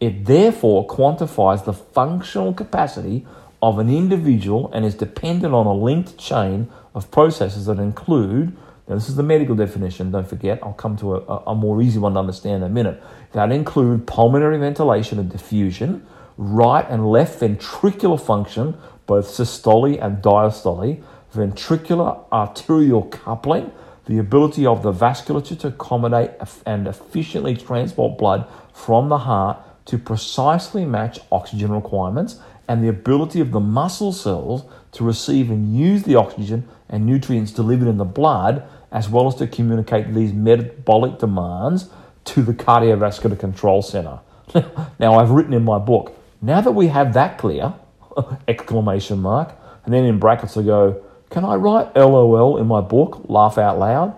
It 0.00 0.24
therefore 0.24 0.88
quantifies 0.88 1.64
the 1.64 1.72
functional 1.72 2.52
capacity 2.52 3.24
of 3.62 3.78
an 3.78 3.88
individual 3.88 4.70
and 4.74 4.84
is 4.84 4.96
dependent 4.96 5.54
on 5.54 5.66
a 5.66 5.72
linked 5.72 6.18
chain 6.18 6.68
of 6.92 7.10
processes 7.12 7.66
that 7.66 7.78
include 7.78 8.56
now, 8.88 8.96
this 8.96 9.08
is 9.08 9.14
the 9.14 9.22
medical 9.22 9.54
definition, 9.54 10.10
don't 10.10 10.28
forget. 10.28 10.58
I'll 10.62 10.72
come 10.72 10.96
to 10.98 11.14
a, 11.14 11.42
a 11.46 11.54
more 11.54 11.80
easy 11.80 12.00
one 12.00 12.14
to 12.14 12.18
understand 12.18 12.56
in 12.56 12.62
a 12.64 12.68
minute. 12.68 13.02
That 13.30 13.52
include 13.52 14.06
pulmonary 14.06 14.58
ventilation 14.58 15.20
and 15.20 15.30
diffusion, 15.30 16.04
right 16.36 16.84
and 16.88 17.08
left 17.08 17.40
ventricular 17.40 18.20
function, 18.20 18.76
both 19.06 19.28
systole 19.28 19.98
and 20.00 20.22
diastole, 20.22 21.02
ventricular 21.34 22.24
arterial 22.32 23.02
coupling, 23.04 23.72
the 24.06 24.18
ability 24.18 24.66
of 24.66 24.82
the 24.82 24.92
vasculature 24.92 25.58
to 25.60 25.68
accommodate 25.68 26.30
and 26.66 26.86
efficiently 26.86 27.56
transport 27.56 28.18
blood 28.18 28.46
from 28.72 29.08
the 29.08 29.18
heart 29.18 29.58
to 29.86 29.98
precisely 29.98 30.84
match 30.84 31.18
oxygen 31.30 31.72
requirements, 31.72 32.38
and 32.68 32.82
the 32.82 32.88
ability 32.88 33.40
of 33.40 33.50
the 33.50 33.60
muscle 33.60 34.12
cells 34.12 34.64
to 34.92 35.04
receive 35.04 35.50
and 35.50 35.76
use 35.76 36.04
the 36.04 36.14
oxygen 36.14 36.68
and 36.88 37.04
nutrients 37.06 37.52
delivered 37.52 37.88
in 37.88 37.96
the 37.96 38.04
blood, 38.04 38.62
as 38.90 39.08
well 39.08 39.26
as 39.26 39.34
to 39.34 39.46
communicate 39.46 40.12
these 40.14 40.32
metabolic 40.32 41.18
demands 41.18 41.88
to 42.24 42.42
the 42.42 42.52
cardiovascular 42.52 43.38
control 43.38 43.82
center. 43.82 44.20
now, 44.98 45.18
I've 45.18 45.30
written 45.30 45.54
in 45.54 45.64
my 45.64 45.78
book, 45.78 46.16
now 46.40 46.60
that 46.60 46.72
we 46.72 46.88
have 46.88 47.14
that 47.14 47.38
clear, 47.38 47.74
exclamation 48.48 49.20
mark, 49.20 49.54
and 49.84 49.92
then 49.92 50.04
in 50.04 50.18
brackets 50.18 50.56
I 50.56 50.62
go, 50.62 51.02
can 51.30 51.44
I 51.44 51.54
write 51.54 51.96
LOL 51.96 52.58
in 52.58 52.66
my 52.66 52.80
book, 52.80 53.24
laugh 53.28 53.58
out 53.58 53.78
loud? 53.78 54.14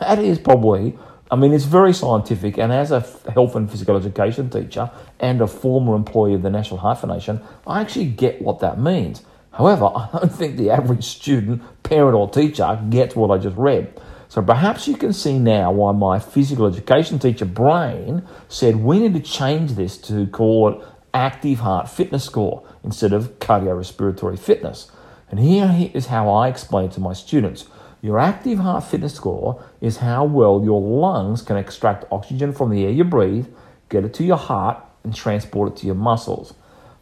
That 0.00 0.18
is 0.18 0.38
probably, 0.38 0.98
I 1.30 1.36
mean, 1.36 1.52
it's 1.52 1.64
very 1.64 1.92
scientific, 1.92 2.58
and 2.58 2.72
as 2.72 2.90
a 2.90 3.00
health 3.32 3.54
and 3.54 3.70
physical 3.70 3.96
education 3.96 4.50
teacher 4.50 4.90
and 5.20 5.40
a 5.40 5.46
former 5.46 5.94
employee 5.94 6.34
of 6.34 6.42
the 6.42 6.50
National 6.50 6.80
Foundation, 6.80 7.40
I 7.66 7.80
actually 7.80 8.06
get 8.06 8.42
what 8.42 8.60
that 8.60 8.80
means. 8.80 9.22
However, 9.52 9.86
I 9.94 10.08
don't 10.12 10.32
think 10.32 10.56
the 10.56 10.70
average 10.70 11.04
student, 11.04 11.62
parent, 11.82 12.14
or 12.14 12.28
teacher 12.28 12.80
gets 12.90 13.14
what 13.14 13.30
I 13.30 13.38
just 13.38 13.56
read. 13.56 14.00
So 14.28 14.42
perhaps 14.42 14.88
you 14.88 14.96
can 14.96 15.12
see 15.12 15.38
now 15.38 15.70
why 15.70 15.92
my 15.92 16.18
physical 16.18 16.66
education 16.66 17.18
teacher 17.18 17.44
brain 17.44 18.22
said 18.48 18.76
we 18.76 18.98
need 18.98 19.14
to 19.14 19.20
change 19.20 19.72
this 19.72 19.96
to 19.98 20.26
call 20.26 20.68
it 20.68 20.88
active 21.16 21.60
heart 21.60 21.88
fitness 21.88 22.24
score 22.24 22.62
instead 22.84 23.12
of 23.12 23.38
cardiorespiratory 23.38 24.38
fitness. 24.38 24.90
And 25.30 25.40
here 25.40 25.90
is 25.94 26.06
how 26.06 26.28
I 26.28 26.48
explain 26.48 26.90
to 26.90 27.00
my 27.00 27.14
students. 27.14 27.66
Your 28.02 28.18
active 28.18 28.58
heart 28.58 28.84
fitness 28.84 29.14
score 29.14 29.64
is 29.80 29.96
how 29.96 30.24
well 30.24 30.62
your 30.62 30.80
lungs 30.80 31.42
can 31.42 31.56
extract 31.56 32.04
oxygen 32.12 32.52
from 32.52 32.70
the 32.70 32.84
air 32.84 32.90
you 32.90 33.02
breathe, 33.02 33.46
get 33.88 34.04
it 34.04 34.14
to 34.14 34.24
your 34.24 34.36
heart, 34.36 34.84
and 35.02 35.14
transport 35.14 35.72
it 35.72 35.76
to 35.78 35.86
your 35.86 35.96
muscles. 35.96 36.54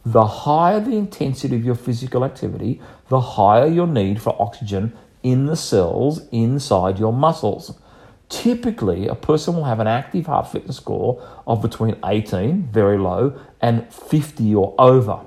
The 0.05 0.25
higher 0.25 0.79
the 0.79 0.95
intensity 0.95 1.55
of 1.55 1.65
your 1.65 1.75
physical 1.75 2.23
activity, 2.23 2.81
the 3.09 3.19
higher 3.19 3.67
your 3.67 3.87
need 3.87 4.21
for 4.21 4.41
oxygen 4.41 4.93
in 5.23 5.45
the 5.47 5.55
cells 5.55 6.21
inside 6.31 6.99
your 6.99 7.13
muscles. 7.13 7.77
Typically, 8.29 9.07
a 9.07 9.15
person 9.15 9.55
will 9.55 9.65
have 9.65 9.79
an 9.79 9.87
active 9.87 10.25
heart 10.25 10.51
fitness 10.51 10.77
score 10.77 11.21
of 11.45 11.61
between 11.61 11.95
18, 12.03 12.63
very 12.71 12.97
low, 12.97 13.39
and 13.61 13.91
50 13.93 14.55
or 14.55 14.73
over. 14.79 15.21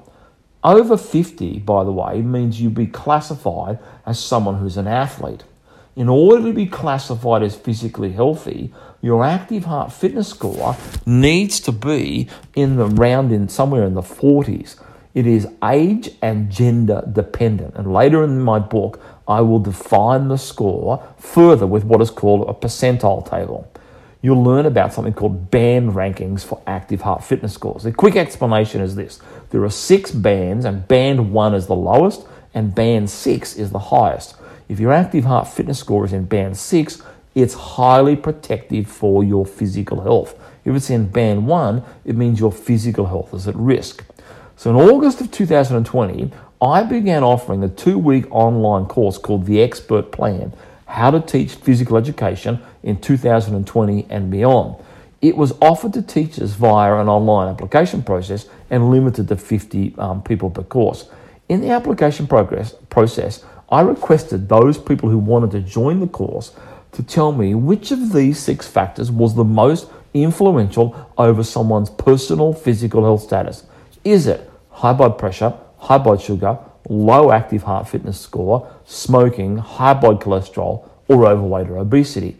Over 0.65 0.97
50, 0.97 1.61
by 1.61 1.85
the 1.85 1.93
way, 1.93 2.21
means 2.21 2.61
you'd 2.61 2.75
be 2.75 2.89
classified 2.89 3.79
as 4.05 4.19
someone 4.19 4.59
who's 4.59 4.77
an 4.77 4.89
athlete. 4.89 5.45
In 5.95 6.09
order 6.09 6.43
to 6.45 6.53
be 6.53 6.67
classified 6.67 7.43
as 7.43 7.57
physically 7.57 8.13
healthy, 8.13 8.73
your 9.01 9.25
active 9.25 9.65
heart 9.65 9.93
fitness 9.93 10.29
score 10.29 10.77
needs 11.07 11.61
to 11.61 11.73
be 11.73 12.29
in 12.55 12.77
the 12.77 12.87
round 12.87 13.33
in 13.33 13.49
somewhere 13.49 13.85
in 13.85 13.95
the 13.95 14.03
40s. 14.03 14.77
It 15.15 15.27
is 15.27 15.49
age 15.65 16.11
and 16.23 16.51
gender 16.51 17.09
dependent. 17.13 17.75
And 17.77 17.93
later 17.93 18.23
in 18.23 18.41
my 18.41 18.59
book, 18.59 19.01
I 19.29 19.43
will 19.43 19.59
define 19.59 20.29
the 20.29 20.39
score 20.39 21.07
further 21.19 21.67
with 21.67 21.85
what 21.85 22.01
is 22.01 22.11
called 22.11 22.49
a 22.49 22.55
percentile 22.55 23.29
table. 23.29 23.71
You'll 24.23 24.43
learn 24.43 24.67
about 24.67 24.93
something 24.93 25.13
called 25.13 25.51
band 25.51 25.93
rankings 25.93 26.45
for 26.45 26.61
active 26.67 27.03
heart 27.03 27.23
fitness 27.23 27.53
scores. 27.53 27.85
The 27.85 27.93
quick 27.93 28.17
explanation 28.17 28.81
is 28.81 28.97
this 28.97 29.21
there 29.51 29.63
are 29.63 29.71
six 29.71 30.11
bands, 30.11 30.65
and 30.65 30.89
band 30.89 31.33
one 31.33 31.55
is 31.55 31.67
the 31.67 31.77
lowest, 31.77 32.27
and 32.55 32.75
band 32.75 33.11
six 33.11 33.55
is 33.55 33.71
the 33.71 33.79
highest. 33.79 34.35
If 34.69 34.81
your 34.81 34.93
active 34.93 35.25
heart 35.25 35.47
fitness 35.47 35.79
score 35.79 36.05
is 36.05 36.13
in 36.13 36.25
band 36.25 36.57
six, 36.57 37.01
it's 37.35 37.55
highly 37.55 38.17
protective 38.17 38.89
for 38.89 39.23
your 39.23 39.47
physical 39.47 40.01
health. 40.01 40.35
If 40.65 40.75
it's 40.75 40.91
in 40.91 41.09
band 41.09 41.47
one, 41.47 41.85
it 42.05 42.17
means 42.17 42.41
your 42.41 42.53
physical 42.53 43.07
health 43.07 43.33
is 43.33 43.47
at 43.47 43.55
risk. 43.55 44.05
So 44.57 44.71
in 44.71 44.77
August 44.77 45.21
of 45.21 45.31
2020, 45.31 46.33
I 46.61 46.83
began 46.83 47.23
offering 47.23 47.63
a 47.63 47.69
two 47.69 47.99
week 47.99 48.27
online 48.31 48.87
course 48.87 49.17
called 49.17 49.47
The 49.47 49.63
Expert 49.63 50.11
Plan 50.11 50.53
How 50.87 51.13
to 51.13 51.21
Teach 51.21 51.55
Physical 51.55 51.97
Education 51.97 52.61
in 52.83 53.01
2020 53.01 54.07
and 54.11 54.29
Beyond. 54.29 54.83
It 55.23 55.37
was 55.37 55.53
offered 55.61 55.93
to 55.93 56.03
teachers 56.03 56.55
via 56.55 56.97
an 56.97 57.09
online 57.09 57.49
application 57.49 58.03
process 58.03 58.49
and 58.71 58.91
limited 58.91 59.29
to 59.29 59.37
50 59.37 59.95
um, 59.99 60.23
people 60.23 60.51
per 60.51 60.65
course. 60.65 61.09
In 61.49 61.61
the 61.61 61.71
application 61.71 62.27
progress, 62.27 62.75
process, 62.91 63.45
I 63.71 63.83
requested 63.83 64.49
those 64.49 64.79
people 64.79 65.11
who 65.11 65.19
wanted 65.19 65.53
to 65.53 65.61
join 65.61 66.01
the 66.01 66.09
course 66.09 66.57
to 66.91 67.05
tell 67.05 67.31
me 67.31 67.55
which 67.55 67.93
of 67.93 68.13
these 68.13 68.41
six 68.41 68.67
factors 68.67 69.13
was 69.13 69.37
the 69.37 69.45
most 69.45 69.89
influential 70.13 71.09
over 71.17 71.45
someone's 71.45 71.91
personal 71.91 72.53
physical 72.53 73.05
health 73.05 73.23
status. 73.23 73.65
Is 74.03 74.27
it 74.27 74.51
high 74.71 74.93
blood 74.93 75.19
pressure, 75.19 75.55
high 75.79 75.99
blood 75.99 76.21
sugar, 76.21 76.59
low 76.89 77.31
active 77.31 77.63
heart 77.65 77.89
fitness 77.89 78.21
score, 78.21 78.71
smoking, 78.85 79.59
high 79.59 79.95
blood 79.95 80.21
cholesterol, 80.21 80.89
or 81.09 81.27
overweight 81.27 81.69
or 81.69 81.79
obesity. 81.79 82.37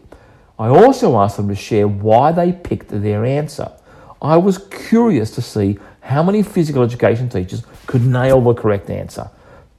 I 0.57 0.67
also 0.67 1.17
asked 1.17 1.37
them 1.37 1.47
to 1.47 1.55
share 1.55 1.87
why 1.87 2.31
they 2.31 2.51
picked 2.51 2.89
their 2.89 3.25
answer. 3.25 3.71
I 4.21 4.37
was 4.37 4.57
curious 4.57 5.31
to 5.31 5.41
see 5.41 5.79
how 6.01 6.23
many 6.23 6.43
physical 6.43 6.83
education 6.83 7.29
teachers 7.29 7.63
could 7.87 8.05
nail 8.05 8.41
the 8.41 8.53
correct 8.53 8.89
answer. 8.89 9.29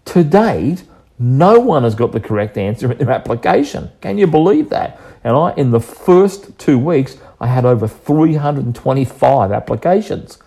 To 0.06 0.24
date, 0.24 0.84
no 1.18 1.60
one 1.60 1.82
has 1.82 1.94
got 1.94 2.12
the 2.12 2.20
correct 2.20 2.56
answer 2.56 2.90
in 2.90 2.98
their 2.98 3.10
application. 3.10 3.90
Can 4.00 4.16
you 4.16 4.26
believe 4.26 4.70
that? 4.70 4.98
And 5.22 5.36
I, 5.36 5.52
in 5.54 5.70
the 5.70 5.80
first 5.80 6.58
two 6.58 6.78
weeks, 6.78 7.18
I 7.38 7.46
had 7.46 7.66
over 7.66 7.86
325 7.86 9.52
applications. 9.52 10.38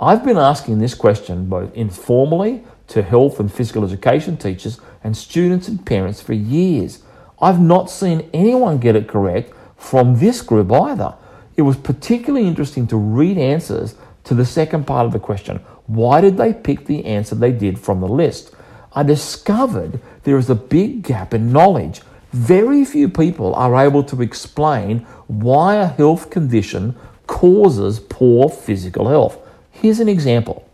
I've 0.00 0.24
been 0.24 0.38
asking 0.38 0.78
this 0.78 0.94
question 0.94 1.46
both 1.46 1.74
informally 1.74 2.62
to 2.88 3.02
health 3.02 3.40
and 3.40 3.52
physical 3.52 3.84
education 3.84 4.36
teachers 4.36 4.80
and 5.02 5.16
students 5.16 5.66
and 5.66 5.84
parents 5.84 6.22
for 6.22 6.34
years. 6.34 7.02
I've 7.40 7.60
not 7.60 7.90
seen 7.90 8.30
anyone 8.32 8.78
get 8.78 8.94
it 8.94 9.08
correct 9.08 9.52
from 9.76 10.20
this 10.20 10.40
group 10.40 10.70
either. 10.70 11.16
It 11.56 11.62
was 11.62 11.76
particularly 11.76 12.46
interesting 12.46 12.86
to 12.88 12.96
read 12.96 13.38
answers 13.38 13.96
to 14.22 14.34
the 14.34 14.46
second 14.46 14.86
part 14.86 15.04
of 15.04 15.12
the 15.12 15.18
question 15.18 15.56
why 15.86 16.20
did 16.20 16.36
they 16.36 16.52
pick 16.52 16.84
the 16.84 17.04
answer 17.04 17.34
they 17.34 17.50
did 17.50 17.76
from 17.76 18.00
the 18.00 18.06
list? 18.06 18.54
I 18.92 19.02
discovered 19.02 20.00
there 20.22 20.36
is 20.36 20.48
a 20.48 20.54
big 20.54 21.02
gap 21.02 21.34
in 21.34 21.50
knowledge. 21.50 22.02
Very 22.32 22.84
few 22.84 23.08
people 23.08 23.52
are 23.54 23.74
able 23.74 24.04
to 24.04 24.22
explain 24.22 25.00
why 25.26 25.76
a 25.76 25.86
health 25.86 26.30
condition 26.30 26.94
causes 27.26 27.98
poor 27.98 28.48
physical 28.48 29.08
health. 29.08 29.38
Here's 29.80 30.00
an 30.00 30.08
example 30.08 30.68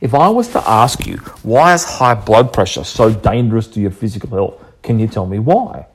if 0.00 0.14
I 0.14 0.28
was 0.28 0.48
to 0.48 0.68
ask 0.68 1.06
you, 1.06 1.16
why 1.42 1.74
is 1.74 1.84
high 1.84 2.14
blood 2.14 2.52
pressure 2.52 2.84
so 2.84 3.12
dangerous 3.12 3.66
to 3.68 3.80
your 3.80 3.90
physical 3.90 4.30
health? 4.30 4.64
Can 4.82 4.98
you 4.98 5.08
tell 5.08 5.26
me 5.26 5.38
why? 5.38 5.86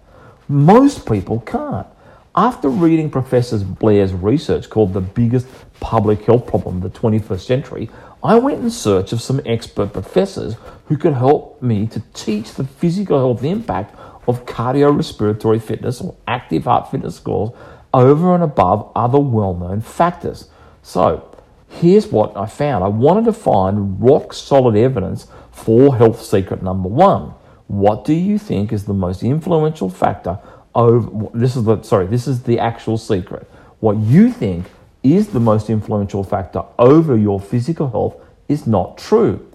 Most 0.49 1.07
people 1.07 1.39
can't. 1.41 1.87
After 2.35 2.67
reading 2.67 3.09
Professor 3.09 3.59
Blair's 3.59 4.11
research 4.11 4.69
called 4.69 4.93
The 4.93 5.01
Biggest 5.01 5.47
Public 5.79 6.23
Health 6.23 6.47
Problem 6.47 6.83
of 6.83 6.93
the 6.93 6.99
21st 6.99 7.41
Century, 7.41 7.89
I 8.23 8.39
went 8.39 8.61
in 8.61 8.69
search 8.69 9.13
of 9.13 9.21
some 9.21 9.39
expert 9.45 9.93
professors 9.93 10.55
who 10.87 10.97
could 10.97 11.13
help 11.13 11.61
me 11.61 11.87
to 11.87 12.01
teach 12.13 12.53
the 12.53 12.63
physical 12.63 13.19
health 13.19 13.43
impact 13.43 13.95
of 14.27 14.45
cardiorespiratory 14.45 15.61
fitness 15.61 16.01
or 16.01 16.15
active 16.27 16.63
heart 16.63 16.89
fitness 16.89 17.17
scores 17.17 17.51
over 17.93 18.33
and 18.33 18.43
above 18.43 18.91
other 18.95 19.19
well 19.19 19.53
known 19.53 19.81
factors. 19.81 20.49
So, 20.81 21.32
here's 21.73 22.07
what 22.07 22.35
I 22.35 22.45
found. 22.45 22.83
I 22.83 22.87
wanted 22.87 23.25
to 23.25 23.33
find 23.33 24.01
rock 24.01 24.33
solid 24.33 24.75
evidence 24.75 25.27
for 25.51 25.95
health 25.95 26.23
secret 26.23 26.61
number 26.63 26.89
one. 26.89 27.33
What 27.67 28.05
do 28.05 28.13
you 28.13 28.37
think 28.37 28.71
is 28.71 28.85
the 28.85 28.93
most 28.93 29.23
influential 29.23 29.89
factor 29.89 30.39
over 30.75 31.29
this 31.33 31.55
is 31.55 31.65
the 31.65 31.81
sorry, 31.83 32.07
this 32.07 32.27
is 32.27 32.43
the 32.43 32.59
actual 32.59 32.97
secret. 32.97 33.49
What 33.79 33.97
you 33.97 34.31
think 34.31 34.65
is 35.03 35.29
the 35.29 35.39
most 35.39 35.69
influential 35.69 36.23
factor 36.23 36.63
over 36.79 37.17
your 37.17 37.39
physical 37.39 37.89
health 37.89 38.15
is 38.47 38.65
not 38.65 38.97
true. 38.97 39.51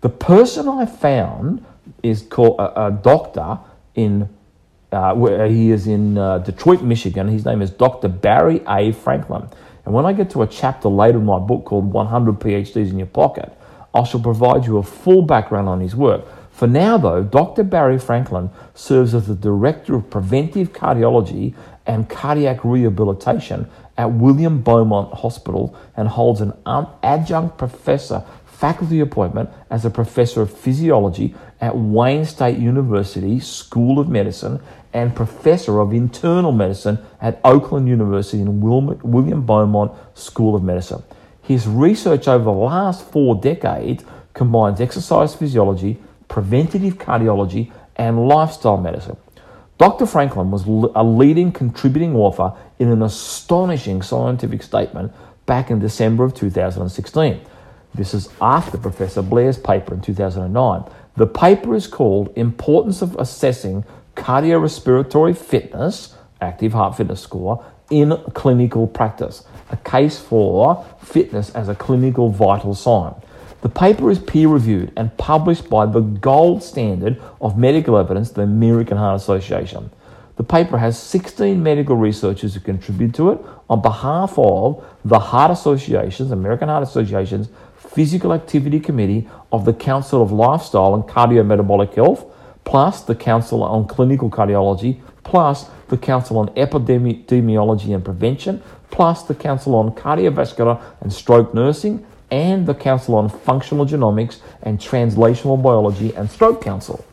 The 0.00 0.08
person 0.08 0.68
I 0.68 0.86
found 0.86 1.64
is 2.02 2.22
called 2.22 2.60
a, 2.60 2.86
a 2.86 2.90
doctor 2.90 3.58
in 3.94 4.28
uh, 4.92 5.14
where 5.14 5.48
he 5.48 5.70
is 5.70 5.86
in 5.86 6.16
uh, 6.16 6.38
Detroit, 6.38 6.82
Michigan. 6.82 7.28
His 7.28 7.44
name 7.44 7.60
is 7.60 7.70
Dr. 7.70 8.08
Barry 8.08 8.62
A. 8.68 8.92
Franklin. 8.92 9.48
And 9.86 9.94
when 9.94 10.04
I 10.04 10.12
get 10.12 10.30
to 10.30 10.42
a 10.42 10.46
chapter 10.46 10.88
later 10.88 11.18
in 11.18 11.24
my 11.24 11.38
book 11.38 11.64
called 11.64 11.92
100 11.92 12.40
PhDs 12.40 12.90
in 12.90 12.98
Your 12.98 13.06
Pocket, 13.06 13.56
I 13.94 14.02
shall 14.02 14.20
provide 14.20 14.66
you 14.66 14.78
a 14.78 14.82
full 14.82 15.22
background 15.22 15.68
on 15.68 15.80
his 15.80 15.96
work. 15.96 16.26
For 16.50 16.66
now, 16.66 16.98
though, 16.98 17.22
Dr. 17.22 17.62
Barry 17.62 17.98
Franklin 17.98 18.50
serves 18.74 19.14
as 19.14 19.28
the 19.28 19.34
Director 19.34 19.94
of 19.94 20.10
Preventive 20.10 20.72
Cardiology 20.72 21.54
and 21.86 22.08
Cardiac 22.08 22.64
Rehabilitation 22.64 23.70
at 23.96 24.10
William 24.10 24.60
Beaumont 24.60 25.14
Hospital 25.14 25.76
and 25.96 26.08
holds 26.08 26.40
an 26.40 26.52
adjunct 27.02 27.56
professor 27.56 28.24
faculty 28.44 29.00
appointment 29.00 29.50
as 29.70 29.84
a 29.84 29.90
professor 29.90 30.40
of 30.40 30.50
physiology 30.50 31.34
at 31.60 31.76
Wayne 31.76 32.24
State 32.24 32.58
University 32.58 33.38
School 33.38 33.98
of 33.98 34.08
Medicine 34.08 34.60
and 34.96 35.14
professor 35.14 35.78
of 35.78 35.92
internal 35.92 36.52
medicine 36.52 36.98
at 37.20 37.38
Oakland 37.44 37.86
University 37.86 38.40
and 38.40 38.62
William 38.62 39.44
Beaumont 39.44 39.92
School 40.14 40.56
of 40.56 40.62
Medicine. 40.62 41.02
His 41.42 41.68
research 41.68 42.26
over 42.26 42.44
the 42.44 42.50
last 42.50 43.04
four 43.10 43.34
decades 43.34 44.04
combines 44.32 44.80
exercise 44.80 45.34
physiology, 45.34 45.98
preventative 46.28 46.94
cardiology, 46.94 47.70
and 47.96 48.26
lifestyle 48.26 48.78
medicine. 48.78 49.18
Dr. 49.76 50.06
Franklin 50.06 50.50
was 50.50 50.64
a 50.64 51.04
leading 51.04 51.52
contributing 51.52 52.16
author 52.16 52.54
in 52.78 52.88
an 52.88 53.02
astonishing 53.02 54.00
scientific 54.00 54.62
statement 54.62 55.12
back 55.44 55.70
in 55.70 55.78
December 55.78 56.24
of 56.24 56.32
2016. 56.32 57.42
This 57.94 58.14
is 58.14 58.30
after 58.40 58.78
Professor 58.78 59.20
Blair's 59.20 59.58
paper 59.58 59.92
in 59.92 60.00
2009. 60.00 60.84
The 61.16 61.26
paper 61.26 61.74
is 61.74 61.86
called 61.86 62.32
Importance 62.34 63.02
of 63.02 63.14
Assessing 63.16 63.84
Cardiorespiratory 64.16 65.36
Fitness, 65.36 66.16
Active 66.40 66.72
Heart 66.72 66.96
Fitness 66.96 67.20
Score, 67.20 67.64
in 67.90 68.16
Clinical 68.34 68.86
Practice, 68.88 69.44
a 69.70 69.76
case 69.76 70.18
for 70.18 70.84
fitness 71.00 71.50
as 71.50 71.68
a 71.68 71.74
clinical 71.74 72.30
vital 72.30 72.74
sign. 72.74 73.14
The 73.62 73.68
paper 73.68 74.10
is 74.10 74.18
peer 74.18 74.48
reviewed 74.48 74.92
and 74.96 75.16
published 75.16 75.70
by 75.70 75.86
the 75.86 76.00
gold 76.00 76.62
standard 76.62 77.20
of 77.40 77.56
medical 77.56 77.96
evidence, 77.96 78.30
the 78.30 78.42
American 78.42 78.96
Heart 78.96 79.20
Association. 79.20 79.90
The 80.36 80.44
paper 80.44 80.78
has 80.78 80.98
16 80.98 81.62
medical 81.62 81.96
researchers 81.96 82.54
who 82.54 82.60
contribute 82.60 83.14
to 83.14 83.30
it 83.30 83.40
on 83.70 83.80
behalf 83.80 84.38
of 84.38 84.84
the 85.04 85.18
Heart 85.18 85.50
Association's, 85.52 86.30
American 86.30 86.68
Heart 86.68 86.82
Association's 86.82 87.48
Physical 87.76 88.34
Activity 88.34 88.78
Committee 88.78 89.28
of 89.50 89.64
the 89.64 89.72
Council 89.72 90.22
of 90.22 90.32
Lifestyle 90.32 90.94
and 90.94 91.04
Cardiometabolic 91.04 91.94
Health, 91.94 92.26
plus 92.66 93.00
the 93.02 93.14
Council 93.14 93.62
on 93.62 93.86
Clinical 93.86 94.28
Cardiology, 94.28 95.00
plus 95.22 95.70
the 95.88 95.96
Council 95.96 96.36
on 96.36 96.48
Epidemiology 96.50 97.94
and 97.94 98.04
Prevention, 98.04 98.60
plus 98.90 99.22
the 99.22 99.34
Council 99.34 99.76
on 99.76 99.92
Cardiovascular 99.92 100.82
and 101.00 101.12
Stroke 101.12 101.54
Nursing, 101.54 102.04
and 102.30 102.66
the 102.66 102.74
Council 102.74 103.14
on 103.14 103.28
Functional 103.28 103.86
Genomics 103.86 104.40
and 104.62 104.80
Translational 104.80 105.62
Biology 105.62 106.12
and 106.16 106.28
Stroke 106.28 106.60
Council. 106.60 107.04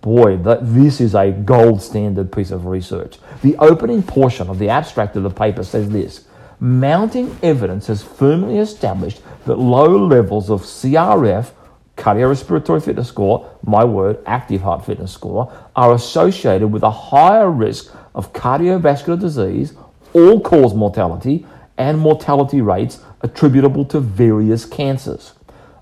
Boy, 0.00 0.36
that, 0.38 0.74
this 0.74 1.00
is 1.00 1.14
a 1.14 1.30
gold 1.30 1.80
standard 1.80 2.32
piece 2.32 2.50
of 2.50 2.66
research. 2.66 3.18
The 3.42 3.56
opening 3.58 4.02
portion 4.02 4.50
of 4.50 4.58
the 4.58 4.68
abstract 4.68 5.14
of 5.14 5.22
the 5.22 5.30
paper 5.30 5.62
says 5.62 5.90
this 5.90 6.26
Mounting 6.58 7.38
evidence 7.40 7.86
has 7.86 8.02
firmly 8.02 8.58
established 8.58 9.22
that 9.46 9.60
low 9.60 9.96
levels 9.96 10.50
of 10.50 10.62
CRF, 10.62 11.52
cardiorespiratory 11.98 12.82
fitness 12.82 13.08
score, 13.08 13.50
my 13.64 13.84
word, 13.84 14.18
active 14.24 14.62
heart 14.62 14.86
fitness 14.86 15.12
score, 15.12 15.52
are 15.76 15.94
associated 15.94 16.68
with 16.68 16.82
a 16.82 16.90
higher 16.90 17.50
risk 17.50 17.92
of 18.14 18.32
cardiovascular 18.32 19.20
disease, 19.20 19.74
all 20.14 20.40
cause 20.40 20.74
mortality, 20.74 21.44
and 21.76 21.98
mortality 21.98 22.60
rates 22.60 23.00
attributable 23.20 23.84
to 23.84 24.00
various 24.00 24.64
cancers. 24.64 25.34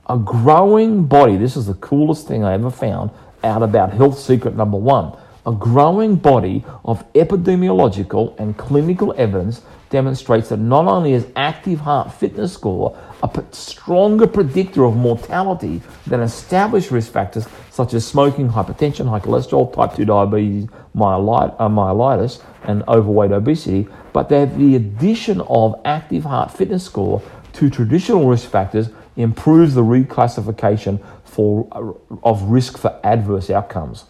A 0.09 0.17
growing 0.17 1.07
body, 1.07 1.37
this 1.37 1.57
is 1.57 1.67
the 1.67 1.75
coolest 1.75 2.27
thing 2.27 2.45
I 2.45 2.55
ever 2.55 2.71
found 2.71 3.11
out 3.45 3.63
about 3.63 3.93
health 3.93 4.19
secret 4.19 4.57
number 4.57 4.79
one. 4.79 5.17
A 5.47 5.53
growing 5.53 6.17
body 6.17 6.65
of 6.85 7.05
epidemiological 7.13 8.39
and 8.39 8.57
clinical 8.57 9.15
evidence 9.17 9.63
demonstrates 9.91 10.49
that 10.49 10.59
not 10.59 10.87
only 10.87 11.13
is 11.13 11.27
active 11.37 11.81
heart 11.81 12.13
fitness 12.13 12.53
score 12.53 12.97
a 13.23 13.45
stronger 13.53 14.27
predictor 14.27 14.85
of 14.85 14.97
mortality 14.97 15.81
than 16.07 16.21
established 16.21 16.91
risk 16.91 17.13
factors 17.13 17.47
such 17.71 17.95
as 17.95 18.07
smoking, 18.07 18.49
hypertension, 18.49 19.09
high 19.09 19.21
cholesterol, 19.21 19.73
type 19.73 19.95
2 19.95 20.05
diabetes, 20.05 20.69
uh, 20.69 21.69
mellitus, 21.69 22.43
and 22.65 22.83
overweight 22.89 23.33
obesity, 23.33 23.87
but 24.13 24.29
that 24.29 24.57
the 24.57 24.77
addition 24.77 25.41
of 25.43 25.81
active 25.85 26.25
heart 26.25 26.51
fitness 26.51 26.85
score 26.85 27.23
to 27.53 27.71
traditional 27.71 28.29
risk 28.29 28.49
factors 28.49 28.91
improves 29.17 29.75
the 29.75 29.83
reclassification 29.83 31.03
for, 31.25 31.69
uh, 31.73 32.19
of 32.27 32.43
risk 32.43 32.79
for 32.79 32.99
adverse 33.03 33.51
outcomes. 33.51 34.05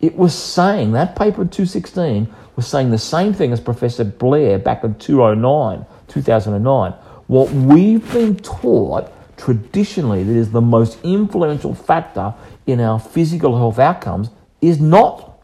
It 0.00 0.16
was 0.16 0.34
saying, 0.34 0.92
that 0.92 1.14
paper 1.14 1.42
in 1.42 1.48
2016 1.48 2.32
was 2.56 2.66
saying 2.66 2.90
the 2.90 2.98
same 2.98 3.32
thing 3.32 3.52
as 3.52 3.60
Professor 3.60 4.04
Blair 4.04 4.58
back 4.58 4.82
in 4.82 4.94
2009, 4.94 5.86
2009. 6.08 6.92
What 7.26 7.50
we've 7.52 8.12
been 8.12 8.36
taught 8.36 9.12
traditionally 9.36 10.22
that 10.22 10.36
is 10.36 10.50
the 10.50 10.60
most 10.60 10.98
influential 11.02 11.74
factor 11.74 12.34
in 12.66 12.80
our 12.80 12.98
physical 12.98 13.56
health 13.56 13.78
outcomes 13.78 14.30
is 14.60 14.80
not 14.80 15.40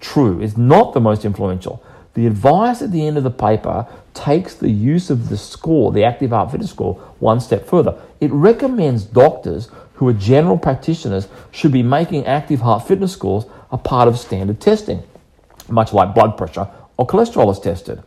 true, 0.00 0.40
is 0.40 0.56
not 0.56 0.94
the 0.94 1.00
most 1.00 1.24
influential. 1.24 1.82
The 2.14 2.26
advice 2.26 2.82
at 2.82 2.90
the 2.90 3.06
end 3.06 3.16
of 3.16 3.24
the 3.24 3.30
paper 3.30 3.86
takes 4.12 4.54
the 4.54 4.70
use 4.70 5.10
of 5.10 5.28
the 5.28 5.36
score, 5.36 5.92
the 5.92 6.04
active 6.04 6.30
heart 6.30 6.50
fitness 6.50 6.70
score, 6.70 6.94
one 7.20 7.40
step 7.40 7.66
further. 7.66 7.96
It 8.20 8.32
recommends 8.32 9.04
doctors 9.04 9.70
who 9.98 10.08
are 10.08 10.12
general 10.12 10.56
practitioners 10.56 11.28
should 11.50 11.72
be 11.72 11.82
making 11.82 12.24
active 12.24 12.60
heart 12.60 12.86
fitness 12.86 13.12
scores 13.12 13.44
a 13.72 13.76
part 13.76 14.06
of 14.06 14.18
standard 14.18 14.60
testing, 14.60 15.02
much 15.68 15.92
like 15.92 16.14
blood 16.14 16.36
pressure 16.36 16.68
or 16.96 17.06
cholesterol 17.06 17.50
is 17.50 17.58
tested. 17.58 18.02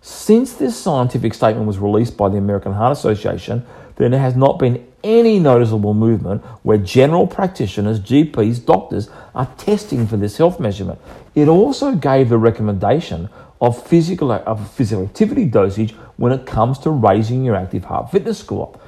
Since 0.00 0.54
this 0.54 0.76
scientific 0.76 1.34
statement 1.34 1.66
was 1.66 1.78
released 1.78 2.16
by 2.16 2.28
the 2.28 2.36
American 2.36 2.72
Heart 2.72 2.92
Association, 2.92 3.64
then 3.96 4.10
there 4.10 4.20
has 4.20 4.36
not 4.36 4.58
been 4.58 4.86
any 5.04 5.38
noticeable 5.38 5.94
movement 5.94 6.44
where 6.62 6.78
general 6.78 7.28
practitioners, 7.28 8.00
GPs, 8.00 8.64
doctors 8.64 9.08
are 9.34 9.46
testing 9.56 10.06
for 10.06 10.16
this 10.16 10.36
health 10.36 10.58
measurement. 10.58 10.98
It 11.34 11.48
also 11.48 11.94
gave 11.94 12.28
the 12.28 12.38
recommendation 12.38 13.28
of 13.60 13.86
physical, 13.86 14.32
of 14.32 14.68
physical 14.72 15.04
activity 15.04 15.44
dosage 15.44 15.92
when 16.16 16.32
it 16.32 16.44
comes 16.44 16.78
to 16.80 16.90
raising 16.90 17.44
your 17.44 17.54
active 17.54 17.84
heart 17.84 18.10
fitness 18.10 18.38
score. 18.40 18.78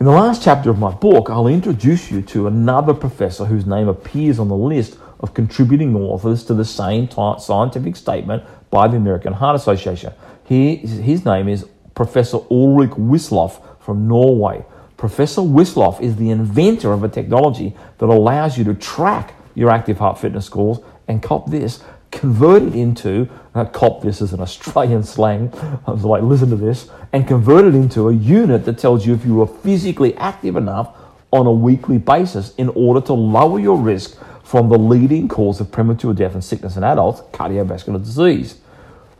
In 0.00 0.06
the 0.06 0.12
last 0.12 0.42
chapter 0.42 0.70
of 0.70 0.78
my 0.78 0.92
book, 0.92 1.28
I'll 1.28 1.46
introduce 1.46 2.10
you 2.10 2.22
to 2.22 2.46
another 2.46 2.94
professor 2.94 3.44
whose 3.44 3.66
name 3.66 3.86
appears 3.86 4.38
on 4.38 4.48
the 4.48 4.56
list 4.56 4.96
of 5.18 5.34
contributing 5.34 5.94
authors 5.94 6.42
to 6.44 6.54
the 6.54 6.64
same 6.64 7.10
scientific 7.10 7.96
statement 7.96 8.42
by 8.70 8.88
the 8.88 8.96
American 8.96 9.34
Heart 9.34 9.56
Association. 9.56 10.14
He, 10.42 10.76
his 10.76 11.26
name 11.26 11.48
is 11.48 11.66
Professor 11.94 12.38
Ulrich 12.50 12.92
Wisloff 12.92 13.60
from 13.78 14.08
Norway. 14.08 14.64
Professor 14.96 15.42
Wisloff 15.42 16.00
is 16.00 16.16
the 16.16 16.30
inventor 16.30 16.94
of 16.94 17.04
a 17.04 17.08
technology 17.10 17.76
that 17.98 18.06
allows 18.06 18.56
you 18.56 18.64
to 18.64 18.72
track 18.72 19.34
your 19.54 19.68
active 19.68 19.98
heart 19.98 20.18
fitness 20.18 20.46
scores 20.46 20.78
and 21.08 21.22
cop 21.22 21.50
this, 21.50 21.82
convert 22.10 22.62
it 22.62 22.74
into, 22.74 23.28
uh, 23.54 23.64
cop 23.64 24.02
this 24.02 24.20
is 24.20 24.32
an 24.32 24.40
Australian 24.40 25.02
slang, 25.14 25.52
I 25.86 25.90
was 25.92 26.04
like, 26.04 26.22
listen 26.22 26.50
to 26.50 26.56
this, 26.56 26.90
and 27.12 27.26
convert 27.26 27.64
it 27.64 27.74
into 27.74 28.08
a 28.08 28.14
unit 28.14 28.64
that 28.64 28.78
tells 28.78 29.06
you 29.06 29.14
if 29.14 29.24
you 29.24 29.40
are 29.42 29.46
physically 29.46 30.14
active 30.16 30.56
enough 30.56 30.96
on 31.32 31.46
a 31.46 31.52
weekly 31.52 31.98
basis 31.98 32.54
in 32.56 32.68
order 32.70 33.00
to 33.00 33.12
lower 33.12 33.58
your 33.58 33.76
risk 33.78 34.18
from 34.42 34.68
the 34.68 34.78
leading 34.78 35.28
cause 35.28 35.60
of 35.60 35.70
premature 35.70 36.12
death 36.12 36.34
and 36.34 36.42
sickness 36.42 36.76
in 36.76 36.82
adults, 36.82 37.20
cardiovascular 37.32 38.02
disease. 38.02 38.58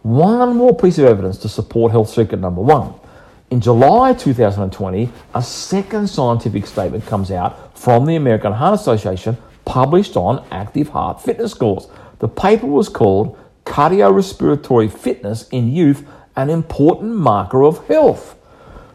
One 0.03 0.57
more 0.57 0.76
piece 0.76 0.98
of 0.98 1.05
evidence 1.05 1.38
to 1.38 1.48
support 1.48 1.92
health 1.92 2.11
secret 2.11 2.40
number 2.40 2.61
one. 2.61 2.94
In 3.50 3.61
July 3.61 4.14
2020, 4.14 5.11
a 5.35 5.42
second 5.42 6.09
scientific 6.09 6.66
statement 6.66 7.07
comes 7.07 7.31
out 7.31 7.79
from 7.79 8.07
the 8.07 8.16
American 8.16 8.53
Heart 8.53 8.81
Association 8.81 9.37
published 9.64 10.16
on 10.16 10.44
active 10.50 10.88
heart 10.88 11.22
fitness 11.22 11.53
scores. 11.53 11.87
The 12.21 12.29
paper 12.29 12.67
was 12.67 12.91
called 12.91 13.39
Cardiorespiratory 13.65 14.93
Fitness 14.93 15.49
in 15.49 15.73
Youth, 15.73 16.07
an 16.37 16.51
Important 16.51 17.17
Marker 17.17 17.65
of 17.65 17.87
Health. 17.89 18.37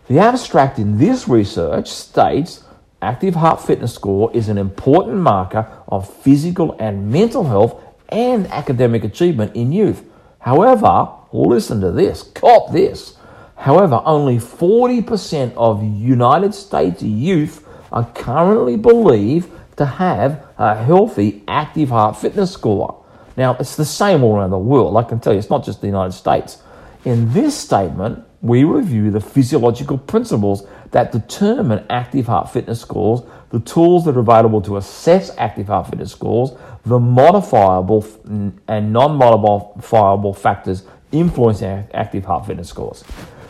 The 0.08 0.20
abstract 0.20 0.78
in 0.78 1.00
this 1.00 1.28
research 1.28 1.90
states 1.90 2.64
active 3.02 3.34
heart 3.34 3.62
fitness 3.62 3.96
score 3.96 4.32
is 4.36 4.48
an 4.48 4.60
important 4.60 5.18
marker 5.18 5.68
of 5.88 6.08
physical 6.08 6.76
and 6.80 7.12
mental 7.12 7.46
health 7.46 7.82
and 8.10 8.46
academic 8.48 9.04
achievement 9.04 9.56
in 9.56 9.72
youth. 9.72 10.04
However, 10.40 11.10
listen 11.34 11.82
to 11.82 11.92
this, 11.92 12.22
cop 12.22 12.72
this. 12.72 13.18
However, 13.56 14.02
only 14.06 14.38
40% 14.38 15.54
of 15.58 15.84
United 15.84 16.54
States 16.54 17.02
youth 17.02 17.68
are 17.92 18.06
currently 18.14 18.78
believed 18.78 19.50
to 19.78 19.86
have 19.86 20.46
a 20.60 20.76
healthy 20.76 21.44
active 21.48 21.90
heart 21.90 22.18
fitness 22.18 22.52
score. 22.52 23.05
Now, 23.38 23.56
it's 23.60 23.76
the 23.76 23.86
same 23.86 24.24
all 24.24 24.38
around 24.38 24.52
the 24.52 24.58
world. 24.58 24.95
I 24.98 25.04
can 25.04 25.19
tell 25.19 25.34
you, 25.34 25.39
it's 25.39 25.50
not 25.50 25.65
just 25.65 25.82
the 25.82 25.88
United 25.88 26.13
States. 26.13 26.62
In 27.04 27.32
this 27.34 27.56
statement, 27.58 28.24
we 28.41 28.63
review 28.63 29.12
the 29.12 29.19
physiological 29.19 29.98
principles 29.98 30.67
that 30.91 31.12
determine 31.12 31.86
active 31.89 32.28
heart 32.28 32.50
fitness 32.52 32.82
scores, 32.82 33.21
the 33.50 33.60
tools 33.60 34.06
that 34.06 34.15
are 34.15 34.19
available 34.19 34.62
to 34.62 34.78
assess 34.78 35.36
active 35.38 35.67
heart 35.67 35.88
fitness 35.88 36.12
scores, 36.12 36.52
the 36.86 37.00
modifiable 37.00 38.06
and 38.67 38.93
non 38.93 39.15
modifiable 39.15 40.34
factors 40.34 40.84
influencing 41.12 41.88
active 41.93 42.26
heart 42.26 42.45
fitness 42.45 42.69
scores. 42.69 43.04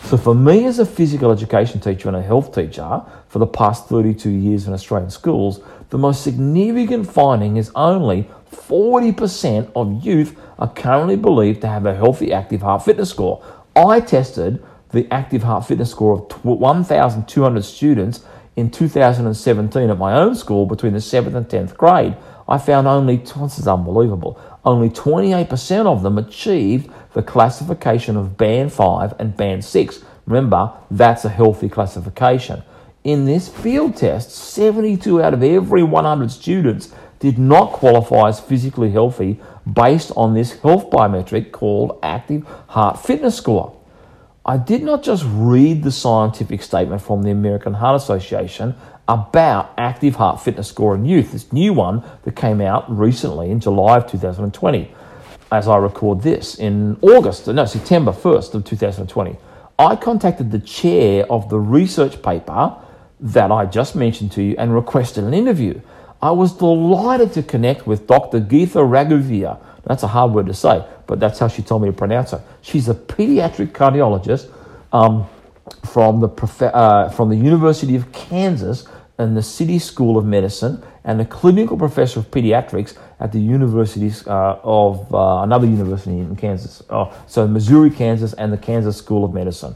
So, 0.03 0.17
for 0.17 0.35
me 0.35 0.65
as 0.65 0.79
a 0.79 0.85
physical 0.85 1.31
education 1.31 1.79
teacher 1.79 2.07
and 2.07 2.15
a 2.15 2.21
health 2.21 2.53
teacher 2.53 3.01
for 3.27 3.39
the 3.39 3.47
past 3.47 3.87
32 3.87 4.29
years 4.29 4.67
in 4.67 4.73
Australian 4.73 5.09
schools, 5.09 5.61
the 5.89 5.97
most 5.97 6.23
significant 6.23 7.11
finding 7.11 7.57
is 7.57 7.71
only 7.75 8.29
40% 8.55 9.71
of 9.75 10.05
youth 10.05 10.37
are 10.57 10.71
currently 10.71 11.15
believed 11.15 11.61
to 11.61 11.67
have 11.67 11.85
a 11.85 11.95
healthy 11.95 12.33
active 12.33 12.61
heart 12.61 12.83
fitness 12.83 13.09
score. 13.09 13.43
I 13.75 13.99
tested 13.99 14.63
the 14.91 15.07
active 15.11 15.43
heart 15.43 15.67
fitness 15.67 15.91
score 15.91 16.13
of 16.13 16.45
1,200 16.45 17.65
students 17.65 18.25
in 18.55 18.71
2017 18.71 19.89
at 19.89 19.97
my 19.97 20.13
own 20.13 20.35
school 20.35 20.65
between 20.65 20.93
the 20.93 20.99
7th 20.99 21.35
and 21.35 21.47
10th 21.47 21.75
grade. 21.75 22.15
I 22.47 22.57
found 22.57 22.87
only, 22.87 23.17
this 23.17 23.59
is 23.59 23.67
unbelievable, 23.67 24.39
only 24.63 24.89
28% 24.89 25.85
of 25.85 26.03
them 26.03 26.17
achieved 26.17 26.91
the 27.13 27.23
classification 27.23 28.15
of 28.15 28.37
Band 28.37 28.71
5 28.71 29.15
and 29.19 29.35
Band 29.35 29.65
6. 29.65 30.03
Remember, 30.25 30.71
that's 30.89 31.25
a 31.25 31.29
healthy 31.29 31.69
classification. 31.69 32.63
In 33.03 33.25
this 33.25 33.49
field 33.49 33.97
test, 33.97 34.31
72 34.31 35.21
out 35.21 35.33
of 35.33 35.43
every 35.43 35.83
100 35.83 36.31
students 36.31 36.93
did 37.19 37.37
not 37.37 37.71
qualify 37.71 38.29
as 38.29 38.39
physically 38.39 38.91
healthy 38.91 39.39
based 39.71 40.11
on 40.15 40.33
this 40.33 40.59
health 40.59 40.89
biometric 40.89 41.51
called 41.51 41.99
active 42.03 42.45
heart 42.67 42.99
fitness 42.99 43.35
score. 43.35 43.75
I 44.45 44.57
did 44.57 44.83
not 44.83 45.01
just 45.01 45.25
read 45.27 45.83
the 45.83 45.91
scientific 45.91 46.61
statement 46.61 47.01
from 47.01 47.23
the 47.23 47.31
American 47.31 47.73
Heart 47.73 48.01
Association 48.01 48.75
about 49.07 49.73
active 49.77 50.15
heart 50.15 50.41
fitness 50.41 50.67
score 50.67 50.95
in 50.95 51.05
youth, 51.05 51.31
this 51.31 51.51
new 51.51 51.73
one 51.73 52.03
that 52.23 52.35
came 52.35 52.61
out 52.61 52.85
recently 52.95 53.49
in 53.49 53.59
July 53.59 53.97
of 53.97 54.09
2020 54.09 54.91
as 55.51 55.67
I 55.67 55.77
record 55.77 56.21
this 56.21 56.55
in 56.55 56.97
August, 57.01 57.47
no, 57.47 57.65
September 57.65 58.11
1st 58.11 58.55
of 58.55 58.65
2020, 58.65 59.37
I 59.77 59.95
contacted 59.95 60.51
the 60.51 60.59
chair 60.59 61.29
of 61.31 61.49
the 61.49 61.59
research 61.59 62.21
paper 62.21 62.75
that 63.19 63.51
I 63.51 63.65
just 63.65 63.95
mentioned 63.95 64.31
to 64.33 64.43
you 64.43 64.55
and 64.57 64.73
requested 64.73 65.23
an 65.23 65.33
interview. 65.33 65.79
I 66.25 66.31
was 66.31 66.53
delighted 66.53 67.33
to 67.33 67.43
connect 67.43 67.85
with 67.85 68.07
Dr. 68.07 68.39
Geetha 68.39 68.79
Raghuveer. 68.79 69.59
That's 69.83 70.01
a 70.01 70.07
hard 70.07 70.31
word 70.31 70.47
to 70.47 70.55
say, 70.55 70.83
but 71.05 71.19
that's 71.19 71.37
how 71.37 71.47
she 71.47 71.61
told 71.61 71.83
me 71.83 71.89
to 71.89 71.93
pronounce 71.93 72.33
it. 72.33 72.41
She's 72.63 72.89
a 72.89 72.95
pediatric 72.95 73.73
cardiologist 73.73 74.51
um, 74.91 75.27
from, 75.85 76.21
the 76.21 76.27
prof- 76.27 76.63
uh, 76.63 77.09
from 77.09 77.29
the 77.29 77.35
University 77.35 77.95
of 77.95 78.11
Kansas 78.11 78.87
and 79.19 79.37
the 79.37 79.43
City 79.43 79.77
School 79.77 80.17
of 80.17 80.25
Medicine 80.25 80.83
and 81.03 81.21
a 81.21 81.25
clinical 81.25 81.77
professor 81.77 82.21
of 82.21 82.31
pediatrics 82.31 82.97
at 83.19 83.31
the 83.31 83.39
universities 83.39 84.25
uh, 84.27 84.59
of 84.63 85.13
uh, 85.13 85.43
another 85.43 85.67
university 85.67 86.17
in 86.17 86.35
Kansas. 86.35 86.81
Oh, 86.89 87.15
so 87.27 87.47
Missouri, 87.47 87.91
Kansas, 87.91 88.33
and 88.33 88.51
the 88.51 88.57
Kansas 88.57 88.97
School 88.97 89.25
of 89.25 89.31
Medicine. 89.31 89.75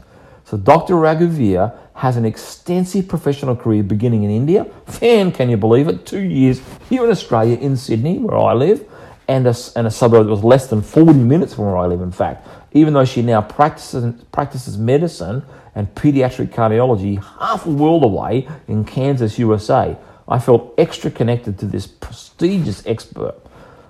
So 0.50 0.56
Dr. 0.56 0.94
Raghuveer 0.94 1.72
has 1.94 2.16
an 2.16 2.24
extensive 2.24 3.06
professional 3.06 3.54
career 3.54 3.84
beginning 3.84 4.24
in 4.24 4.32
India, 4.32 4.66
and 5.00 5.32
can 5.32 5.48
you 5.48 5.56
believe 5.56 5.86
it, 5.86 6.04
two 6.04 6.18
years 6.18 6.60
here 6.88 7.04
in 7.04 7.10
Australia 7.12 7.56
in 7.56 7.76
Sydney, 7.76 8.18
where 8.18 8.36
I 8.36 8.54
live, 8.54 8.84
and 9.28 9.46
a, 9.46 9.54
and 9.76 9.86
a 9.86 9.92
suburb 9.92 10.24
that 10.24 10.30
was 10.30 10.42
less 10.42 10.66
than 10.66 10.82
40 10.82 11.12
minutes 11.12 11.54
from 11.54 11.66
where 11.66 11.76
I 11.76 11.86
live, 11.86 12.00
in 12.00 12.10
fact. 12.10 12.48
Even 12.72 12.94
though 12.94 13.04
she 13.04 13.22
now 13.22 13.40
practices, 13.40 14.12
practices 14.32 14.76
medicine 14.76 15.44
and 15.76 15.94
pediatric 15.94 16.48
cardiology 16.48 17.22
half 17.38 17.64
a 17.66 17.70
world 17.70 18.02
away 18.02 18.48
in 18.66 18.84
Kansas, 18.84 19.38
USA. 19.38 19.96
I 20.26 20.40
felt 20.40 20.74
extra 20.78 21.12
connected 21.12 21.60
to 21.60 21.66
this 21.66 21.86
prestigious 21.86 22.84
expert. 22.86 23.36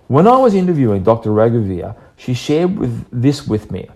When 0.08 0.26
I 0.26 0.36
was 0.36 0.52
interviewing 0.52 1.04
Dr. 1.04 1.30
Raghuveer, 1.30 1.96
she 2.18 2.34
shared 2.34 2.76
with 2.76 3.06
this 3.10 3.46
with 3.46 3.70
me. 3.70 3.88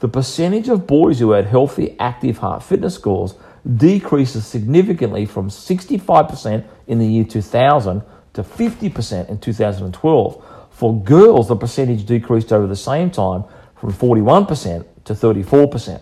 The 0.00 0.08
percentage 0.08 0.68
of 0.68 0.86
boys 0.86 1.18
who 1.18 1.32
had 1.32 1.46
healthy, 1.46 1.96
active 1.98 2.38
heart 2.38 2.62
fitness 2.62 2.94
scores 2.94 3.34
decreases 3.76 4.46
significantly 4.46 5.26
from 5.26 5.48
65% 5.48 6.64
in 6.86 6.98
the 6.98 7.06
year 7.06 7.24
2000 7.24 8.02
to 8.34 8.42
50% 8.42 9.28
in 9.28 9.38
2012. 9.38 10.44
For 10.70 11.02
girls, 11.02 11.48
the 11.48 11.56
percentage 11.56 12.06
decreased 12.06 12.52
over 12.52 12.66
the 12.66 12.76
same 12.76 13.10
time 13.10 13.44
from 13.74 13.92
41% 13.92 14.86
to 15.04 15.12
34%. 15.14 16.00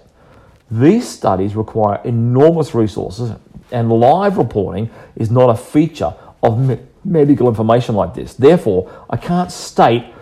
These 0.71 1.09
studies 1.09 1.57
require 1.57 2.01
enormous 2.05 2.75
resources, 2.75 3.33
and 3.71 3.91
live 3.91 4.37
reporting 4.37 4.91
is 5.15 5.31
not 5.31 5.49
a 5.49 5.57
feature 5.57 6.13
of 6.43 6.59
me- 6.59 6.79
medical 7.05 7.49
information 7.49 7.95
like 7.95 8.15
this. 8.15 8.35
Therefore, 8.35 8.91
I 9.09 9.17
can't 9.17 9.51
state 9.51 10.13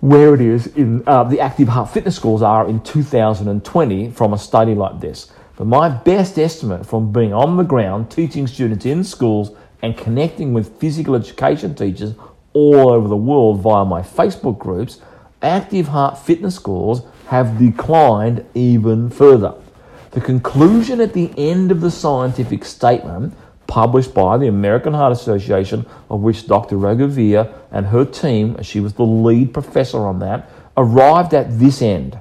where 0.00 0.34
it 0.34 0.40
is 0.40 0.66
in 0.68 1.02
uh, 1.06 1.24
the 1.24 1.40
active 1.40 1.68
heart 1.68 1.90
fitness 1.90 2.16
scores 2.16 2.42
are 2.42 2.68
in 2.68 2.80
2020 2.82 4.10
from 4.10 4.32
a 4.32 4.38
study 4.38 4.74
like 4.74 5.00
this. 5.00 5.30
But 5.56 5.66
my 5.66 5.90
best 5.90 6.38
estimate 6.38 6.86
from 6.86 7.12
being 7.12 7.34
on 7.34 7.58
the 7.58 7.62
ground 7.62 8.10
teaching 8.10 8.46
students 8.46 8.86
in 8.86 9.04
schools 9.04 9.52
and 9.82 9.96
connecting 9.96 10.54
with 10.54 10.80
physical 10.80 11.14
education 11.14 11.74
teachers 11.74 12.14
all 12.54 12.90
over 12.90 13.08
the 13.08 13.16
world 13.16 13.60
via 13.60 13.84
my 13.84 14.00
Facebook 14.00 14.58
groups, 14.58 15.00
active 15.42 15.88
heart 15.88 16.18
fitness 16.18 16.56
scores 16.56 17.02
have 17.26 17.58
declined 17.58 18.44
even 18.54 19.10
further. 19.10 19.54
The 20.12 20.20
conclusion 20.20 21.00
at 21.00 21.12
the 21.12 21.32
end 21.36 21.70
of 21.70 21.80
the 21.80 21.90
scientific 21.90 22.64
statement 22.64 23.34
published 23.70 24.12
by 24.12 24.36
the 24.36 24.48
American 24.48 24.92
Heart 24.92 25.12
Association, 25.12 25.86
of 26.10 26.20
which 26.20 26.48
Dr. 26.48 26.74
Raghuveer 26.74 27.54
and 27.70 27.86
her 27.86 28.04
team, 28.04 28.60
she 28.62 28.80
was 28.80 28.94
the 28.94 29.04
lead 29.04 29.54
professor 29.54 29.98
on 29.98 30.18
that, 30.18 30.50
arrived 30.76 31.32
at 31.34 31.60
this 31.60 31.80
end. 31.80 32.18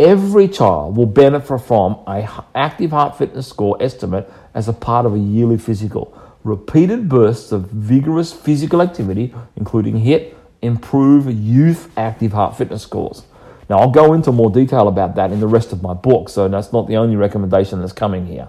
Every 0.00 0.48
child 0.48 0.96
will 0.96 1.06
benefit 1.06 1.60
from 1.60 2.00
an 2.08 2.28
active 2.56 2.90
heart 2.90 3.16
fitness 3.16 3.46
score 3.46 3.76
estimate 3.80 4.28
as 4.52 4.66
a 4.66 4.72
part 4.72 5.06
of 5.06 5.14
a 5.14 5.18
yearly 5.18 5.58
physical. 5.58 6.12
Repeated 6.42 7.08
bursts 7.08 7.52
of 7.52 7.70
vigorous 7.70 8.32
physical 8.32 8.82
activity, 8.82 9.32
including 9.54 10.02
HIIT, 10.02 10.34
improve 10.60 11.32
youth 11.32 11.88
active 11.96 12.32
heart 12.32 12.58
fitness 12.58 12.82
scores. 12.82 13.22
Now, 13.68 13.78
I'll 13.78 13.92
go 13.92 14.12
into 14.12 14.32
more 14.32 14.50
detail 14.50 14.88
about 14.88 15.14
that 15.14 15.30
in 15.30 15.38
the 15.38 15.46
rest 15.46 15.70
of 15.72 15.82
my 15.82 15.94
book, 15.94 16.28
so 16.28 16.48
that's 16.48 16.72
not 16.72 16.88
the 16.88 16.96
only 16.96 17.14
recommendation 17.14 17.78
that's 17.78 17.92
coming 17.92 18.26
here. 18.26 18.48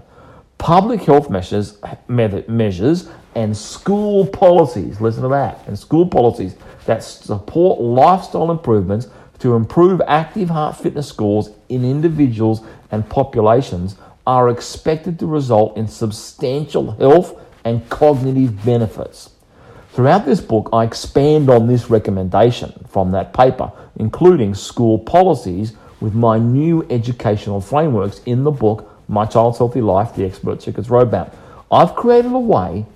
Public 0.62 1.02
health 1.02 1.28
measures, 1.28 1.76
measures 2.06 3.08
and 3.34 3.56
school 3.56 4.24
policies, 4.24 5.00
listen 5.00 5.24
to 5.24 5.28
that, 5.30 5.58
and 5.66 5.76
school 5.76 6.06
policies 6.06 6.54
that 6.86 7.02
support 7.02 7.80
lifestyle 7.80 8.48
improvements 8.48 9.08
to 9.40 9.56
improve 9.56 10.00
active 10.06 10.50
heart 10.50 10.76
fitness 10.76 11.08
scores 11.08 11.50
in 11.68 11.84
individuals 11.84 12.60
and 12.92 13.08
populations 13.10 13.96
are 14.24 14.50
expected 14.50 15.18
to 15.18 15.26
result 15.26 15.76
in 15.76 15.88
substantial 15.88 16.92
health 16.92 17.40
and 17.64 17.88
cognitive 17.90 18.64
benefits. 18.64 19.30
Throughout 19.90 20.24
this 20.24 20.40
book, 20.40 20.68
I 20.72 20.84
expand 20.84 21.50
on 21.50 21.66
this 21.66 21.90
recommendation 21.90 22.86
from 22.88 23.10
that 23.10 23.34
paper, 23.34 23.72
including 23.96 24.54
school 24.54 25.00
policies 25.00 25.72
with 26.00 26.14
my 26.14 26.38
new 26.38 26.86
educational 26.88 27.60
frameworks 27.60 28.20
in 28.26 28.44
the 28.44 28.52
book, 28.52 28.88
My 29.08 29.26
Child's 29.26 29.58
Healthy 29.58 29.80
Life 29.80 30.14
The 30.14 30.24
Expert 30.24 30.62
Secrets 30.62 30.88
Roadmap. 30.88 31.34
I've 31.70 31.94
created 31.94 32.32
a 32.32 32.38
way 32.38 32.86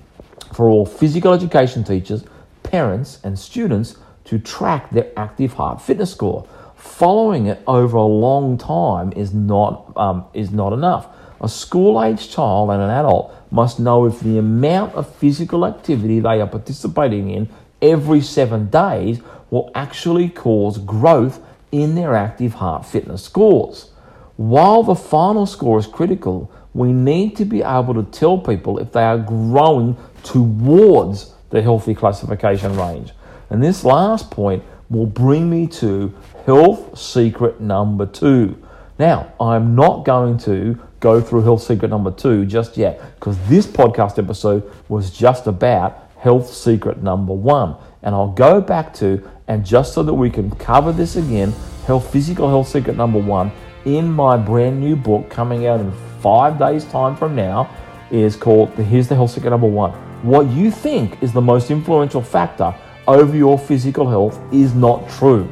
for 0.55 0.69
all 0.69 0.87
physical 0.87 1.33
education 1.33 1.85
teachers, 1.85 2.25
parents, 2.63 3.19
and 3.25 3.39
students 3.39 3.97
to 4.25 4.39
track 4.39 4.91
their 4.91 5.11
active 5.17 5.55
heart 5.55 5.81
fitness 5.81 6.11
score. 6.11 6.47
Following 6.77 7.47
it 7.47 7.63
over 7.67 7.97
a 7.97 8.05
long 8.05 8.59
time 8.59 9.13
is 9.13 9.33
not, 9.33 9.93
um, 9.97 10.25
is 10.35 10.51
not 10.51 10.73
enough. 10.73 11.09
A 11.41 11.49
school 11.49 12.03
aged 12.03 12.31
child 12.31 12.71
and 12.71 12.83
an 12.83 12.91
adult 12.91 13.35
must 13.51 13.79
know 13.79 14.07
if 14.07 14.21
the 14.21 14.39
amount 14.39 14.95
of 14.95 15.15
physical 15.17 15.67
activity 15.67 16.21
they 16.21 16.41
are 16.41 16.47
participating 16.47 17.31
in 17.31 17.49
every 17.83 18.21
seven 18.21 18.69
days 18.69 19.21
will 19.51 19.71
actually 19.75 20.29
cause 20.29 20.79
growth 20.79 21.41
in 21.73 21.95
their 21.95 22.15
active 22.15 22.55
heart 22.55 22.87
fitness 22.87 23.23
scores. 23.25 23.91
While 24.37 24.83
the 24.83 24.95
final 24.95 25.47
score 25.47 25.79
is 25.79 25.87
critical, 25.87 26.51
we 26.75 26.93
need 26.93 27.37
to 27.37 27.45
be 27.45 27.63
able 27.63 27.95
to 27.95 28.03
tell 28.03 28.37
people 28.37 28.79
if 28.79 28.93
they 28.93 29.03
are 29.03 29.19
growing 29.19 29.97
towards 30.23 31.33
the 31.51 31.63
healthy 31.63 31.95
classification 31.95 32.77
range. 32.77 33.13
And 33.49 33.63
this 33.63 33.85
last 33.85 34.31
point 34.31 34.63
will 34.91 35.07
bring 35.07 35.49
me 35.49 35.67
to 35.67 36.13
health 36.45 36.99
secret 36.99 37.61
number 37.61 38.05
two. 38.05 38.63
Now, 38.99 39.33
I'm 39.41 39.75
not 39.75 40.05
going 40.05 40.39
to 40.39 40.79
go 41.01 41.21
through 41.21 41.43
health 41.43 41.63
secret 41.63 41.89
number 41.89 42.11
two 42.11 42.45
just 42.45 42.77
yet 42.77 43.01
because 43.15 43.39
this 43.49 43.67
podcast 43.67 44.19
episode 44.19 44.71
was 44.89 45.11
just 45.11 45.47
about 45.47 46.11
health 46.19 46.53
secret 46.53 47.03
number 47.03 47.33
one. 47.33 47.77
And 48.03 48.15
I'll 48.15 48.33
go 48.33 48.61
back 48.61 48.93
to, 48.95 49.29
and 49.49 49.65
just 49.65 49.95
so 49.95 50.03
that 50.03 50.15
we 50.15 50.31
can 50.31 50.51
cover 50.57 50.93
this 50.93 51.17
again, 51.17 51.53
health 51.87 52.13
physical 52.13 52.49
health 52.49 52.69
secret 52.69 52.97
number 52.97 53.19
one 53.19 53.51
in 53.87 54.11
my 54.11 54.37
brand 54.37 54.81
new 54.81 54.97
book 54.97 55.31
coming 55.31 55.67
out 55.67 55.81
in 55.81 55.91
five 56.21 56.59
days' 56.59 56.85
time 56.87 57.17
from 57.17 57.35
now 57.37 57.71
is 58.11 58.37
called 58.37 58.71
Here's 58.75 59.09
the 59.09 59.15
Health 59.15 59.31
Secret 59.31 59.51
Number 59.51 59.69
One. 59.69 59.93
What 60.23 60.49
you 60.49 60.73
think 60.73 61.23
is 61.23 61.33
the 61.33 61.41
most 61.41 61.71
influential 61.71 62.21
factor 62.21 62.75
over 63.07 63.37
your 63.37 63.57
physical 63.57 64.09
health 64.09 64.41
is 64.53 64.75
not 64.75 65.09
true. 65.09 65.49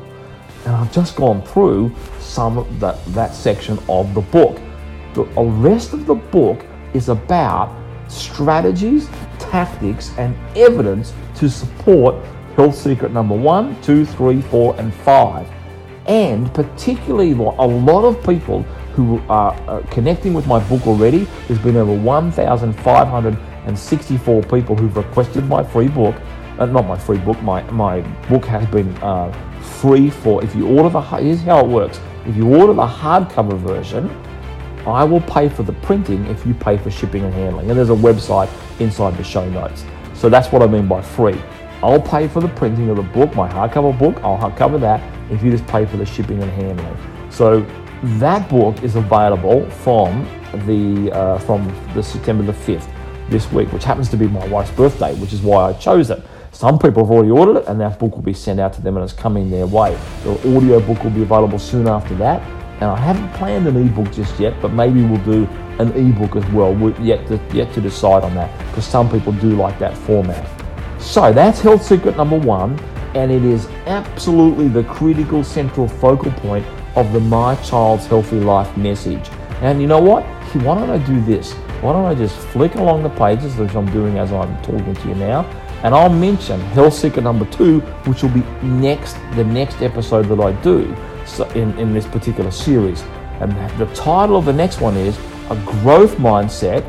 And 0.67 0.75
I've 0.75 0.93
just 0.93 1.15
gone 1.15 1.43
through 1.43 1.95
some 2.19 2.59
of 2.59 2.81
that, 2.81 3.05
that 3.15 3.35
section 3.35 3.79
of 3.89 4.13
the 4.15 4.23
book. 4.23 4.61
The 5.15 5.25
rest 5.25 5.93
of 5.93 6.07
the 6.07 6.17
book 6.17 6.65
is 6.93 7.09
about 7.09 7.73
strategies, 8.09 9.09
tactics, 9.39 10.13
and 10.19 10.37
evidence 10.57 11.13
to 11.37 11.49
support 11.49 12.17
health 12.57 12.75
secret 12.75 13.13
number 13.13 13.37
one, 13.37 13.81
two, 13.83 14.05
three, 14.05 14.41
four, 14.43 14.75
and 14.81 14.93
five. 14.93 15.49
And 16.07 16.53
particularly, 16.53 17.33
a 17.33 17.35
lot 17.35 18.05
of 18.05 18.23
people 18.25 18.65
who 18.95 19.21
are 19.29 19.53
uh, 19.69 19.83
connecting 19.91 20.33
with 20.35 20.47
my 20.47 20.61
book 20.69 20.87
already. 20.87 21.27
There's 21.49 21.59
been 21.59 21.77
over 21.77 21.93
1,564 21.93 24.43
people 24.45 24.77
who've 24.77 24.97
requested 24.97 25.47
my 25.47 25.65
free 25.65 25.89
book. 25.89 26.15
Uh, 26.59 26.67
not 26.67 26.87
my 26.87 26.97
free 26.97 27.19
book, 27.19 27.43
my, 27.43 27.65
my 27.73 28.03
book 28.29 28.45
has 28.45 28.65
been 28.69 28.97
uh, 28.99 29.33
free 29.81 30.11
for, 30.11 30.45
if 30.45 30.55
you 30.55 30.69
order 30.69 30.89
the, 30.89 31.01
here's 31.01 31.43
how 31.43 31.65
it 31.65 31.67
works. 31.67 31.99
If 32.27 32.37
you 32.37 32.55
order 32.55 32.73
the 32.73 32.87
hardcover 32.87 33.59
version, 33.59 34.09
I 34.87 35.03
will 35.03 35.23
pay 35.23 35.49
for 35.49 35.65
the 35.65 35.73
printing 35.73 36.25
if 36.27 36.47
you 36.47 36.55
pay 36.55 36.79
for 36.79 36.93
shipping 36.93 37.25
and 37.25 37.35
handling. 37.35 37.71
And 37.71 37.77
there's 37.77 37.91
a 37.91 37.95
website 37.95 38.49
inside 38.81 39.17
the 39.17 39.25
show 39.25 39.51
notes. 39.51 39.85
So 40.15 40.29
that's 40.29 40.53
what 40.53 40.63
I 40.63 40.69
mean 40.69 40.87
by 40.87 41.03
free. 41.03 41.43
I'll 41.83 42.01
pay 42.01 42.29
for 42.29 42.39
the 42.41 42.47
printing 42.49 42.89
of 42.91 42.99
the 42.99 43.03
book, 43.03 43.35
my 43.35 43.49
hardcover 43.49 43.99
book, 43.99 44.23
I'll 44.23 44.53
cover 44.53 44.79
that 44.79 45.01
if 45.31 45.43
you 45.43 45.51
just 45.51 45.67
pay 45.67 45.87
for 45.87 45.97
the 45.97 46.07
shipping 46.07 46.43
and 46.43 46.51
handling. 46.53 46.97
So 47.31 47.67
that 48.19 48.49
book 48.49 48.83
is 48.83 48.97
available 48.97 49.69
from 49.71 50.25
the 50.67 51.11
uh, 51.13 51.39
from 51.39 51.67
the 51.95 52.03
September 52.03 52.45
the 52.45 52.53
5th 52.53 52.89
this 53.31 53.51
week, 53.53 53.73
which 53.73 53.85
happens 53.85 54.09
to 54.11 54.17
be 54.17 54.27
my 54.27 54.47
wife's 54.49 54.71
birthday, 54.73 55.15
which 55.17 55.33
is 55.33 55.43
why 55.43 55.71
I 55.71 55.73
chose 55.75 56.11
it. 56.11 56.23
Some 56.53 56.79
people 56.79 57.05
have 57.05 57.11
already 57.11 57.31
ordered 57.31 57.57
it, 57.61 57.67
and 57.67 57.81
that 57.81 57.99
book 57.99 58.15
will 58.15 58.23
be 58.23 58.35
sent 58.35 58.61
out 58.61 58.73
to 58.75 58.83
them, 58.83 58.97
and 58.97 59.03
it's 59.03 59.13
coming 59.13 59.51
their 59.51 59.67
way. 59.67 59.99
The 60.23 60.57
audio 60.57 60.79
book 60.81 61.03
will 61.03 61.11
be 61.11 61.23
available 61.23 61.59
soon 61.59 61.89
after 61.89 62.15
that, 62.17 62.41
and 62.75 62.85
I 62.85 62.97
haven't 62.97 63.33
planned 63.33 63.67
an 63.67 63.77
ebook 63.77 64.13
just 64.13 64.39
yet, 64.39 64.55
but 64.61 64.73
maybe 64.73 65.03
we'll 65.03 65.25
do 65.25 65.47
an 65.81 65.93
ebook 65.93 66.37
as 66.37 66.47
well. 66.53 66.75
We're 66.75 66.99
yet 67.01 67.27
to 67.29 67.41
yet 67.53 67.73
to 67.75 67.81
decide 67.81 68.23
on 68.23 68.35
that 68.35 68.57
because 68.69 68.85
some 68.85 69.11
people 69.11 69.33
do 69.33 69.57
like 69.57 69.79
that 69.79 69.97
format. 69.97 70.49
So 71.01 71.33
that's 71.33 71.61
health 71.61 71.85
secret 71.85 72.17
number 72.17 72.39
one, 72.39 72.79
and 73.15 73.31
it 73.31 73.45
is 73.45 73.67
absolutely 73.87 74.69
the 74.69 74.85
critical 74.85 75.45
central 75.45 75.89
focal 75.89 76.33
point 76.33 76.67
of 76.97 77.13
the 77.13 77.21
My 77.21 77.55
Child's 77.57 78.07
Healthy 78.07 78.41
Life 78.41 78.77
message. 78.77 79.29
And 79.61 79.81
you 79.81 79.87
know 79.87 80.01
what? 80.01 80.25
Why 80.63 80.75
don't 80.75 80.91
I 80.91 80.99
do 80.99 81.21
this? 81.23 81.53
Why 81.81 81.93
don't 81.93 82.05
I 82.05 82.15
just 82.15 82.37
flick 82.49 82.75
along 82.77 83.03
the 83.03 83.11
pages, 83.11 83.57
which 83.57 83.75
I'm 83.75 83.91
doing 83.93 84.19
as 84.19 84.33
I'm 84.33 84.57
talking 84.63 84.95
to 84.95 85.09
you 85.09 85.15
now, 85.15 85.43
and 85.83 85.95
I'll 85.95 86.09
mention 86.09 86.61
Health 86.61 86.95
Seeker 86.95 87.21
number 87.21 87.45
two, 87.47 87.81
which 88.07 88.23
will 88.23 88.31
be 88.31 88.43
next, 88.63 89.17
the 89.35 89.45
next 89.45 89.83
episode 89.83 90.27
that 90.27 90.41
I 90.41 90.53
do 90.63 90.95
in, 91.59 91.77
in 91.79 91.93
this 91.93 92.07
particular 92.07 92.51
series. 92.51 93.03
And 93.41 93.53
the 93.79 93.87
title 93.95 94.37
of 94.37 94.45
the 94.45 94.53
next 94.53 94.81
one 94.81 94.97
is 94.97 95.19
A 95.51 95.63
Growth 95.67 96.17
Mindset, 96.17 96.85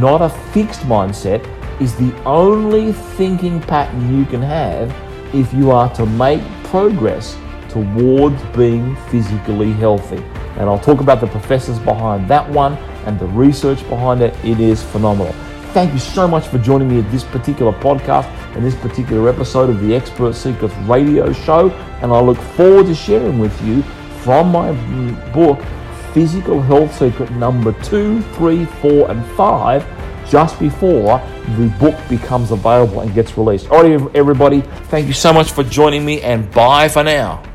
Not 0.00 0.22
a 0.22 0.28
Fixed 0.28 0.80
Mindset, 0.82 1.46
is 1.80 1.94
the 1.96 2.14
only 2.24 2.92
thinking 2.92 3.60
pattern 3.60 4.16
you 4.18 4.24
can 4.24 4.40
have 4.40 4.90
if 5.34 5.52
you 5.52 5.70
are 5.70 5.92
to 5.94 6.06
make 6.06 6.42
progress 6.64 7.36
towards 7.68 8.40
being 8.56 8.94
physically 9.10 9.72
healthy. 9.72 10.22
And 10.56 10.68
I'll 10.68 10.78
talk 10.78 11.00
about 11.00 11.20
the 11.20 11.26
professors 11.26 11.78
behind 11.78 12.28
that 12.28 12.48
one 12.50 12.74
and 13.06 13.18
the 13.18 13.26
research 13.26 13.86
behind 13.88 14.20
it. 14.20 14.34
It 14.44 14.60
is 14.60 14.82
phenomenal. 14.82 15.32
Thank 15.72 15.94
you 15.94 15.98
so 15.98 16.28
much 16.28 16.48
for 16.48 16.58
joining 16.58 16.88
me 16.88 16.98
at 16.98 17.10
this 17.10 17.24
particular 17.24 17.72
podcast 17.72 18.26
and 18.54 18.62
this 18.62 18.74
particular 18.74 19.28
episode 19.30 19.70
of 19.70 19.80
the 19.80 19.94
Expert 19.94 20.34
Secrets 20.34 20.74
radio 20.86 21.32
show. 21.32 21.70
And 22.02 22.12
I 22.12 22.20
look 22.20 22.36
forward 22.36 22.86
to 22.86 22.94
sharing 22.94 23.38
with 23.38 23.58
you 23.64 23.82
from 24.22 24.52
my 24.52 24.72
book, 25.32 25.58
Physical 26.12 26.60
Health 26.60 26.94
Secret 26.98 27.30
number 27.32 27.72
two, 27.82 28.20
three, 28.34 28.66
four, 28.66 29.10
and 29.10 29.24
five, 29.34 29.82
just 30.32 30.58
before 30.58 31.18
the 31.58 31.68
book 31.78 31.94
becomes 32.08 32.52
available 32.52 33.02
and 33.02 33.12
gets 33.12 33.36
released. 33.36 33.68
All 33.68 33.82
right, 33.82 34.16
everybody, 34.16 34.62
thank 34.88 35.06
you 35.06 35.12
so 35.12 35.30
much 35.30 35.52
for 35.52 35.62
joining 35.62 36.06
me, 36.06 36.22
and 36.22 36.50
bye 36.52 36.88
for 36.88 37.04
now. 37.04 37.51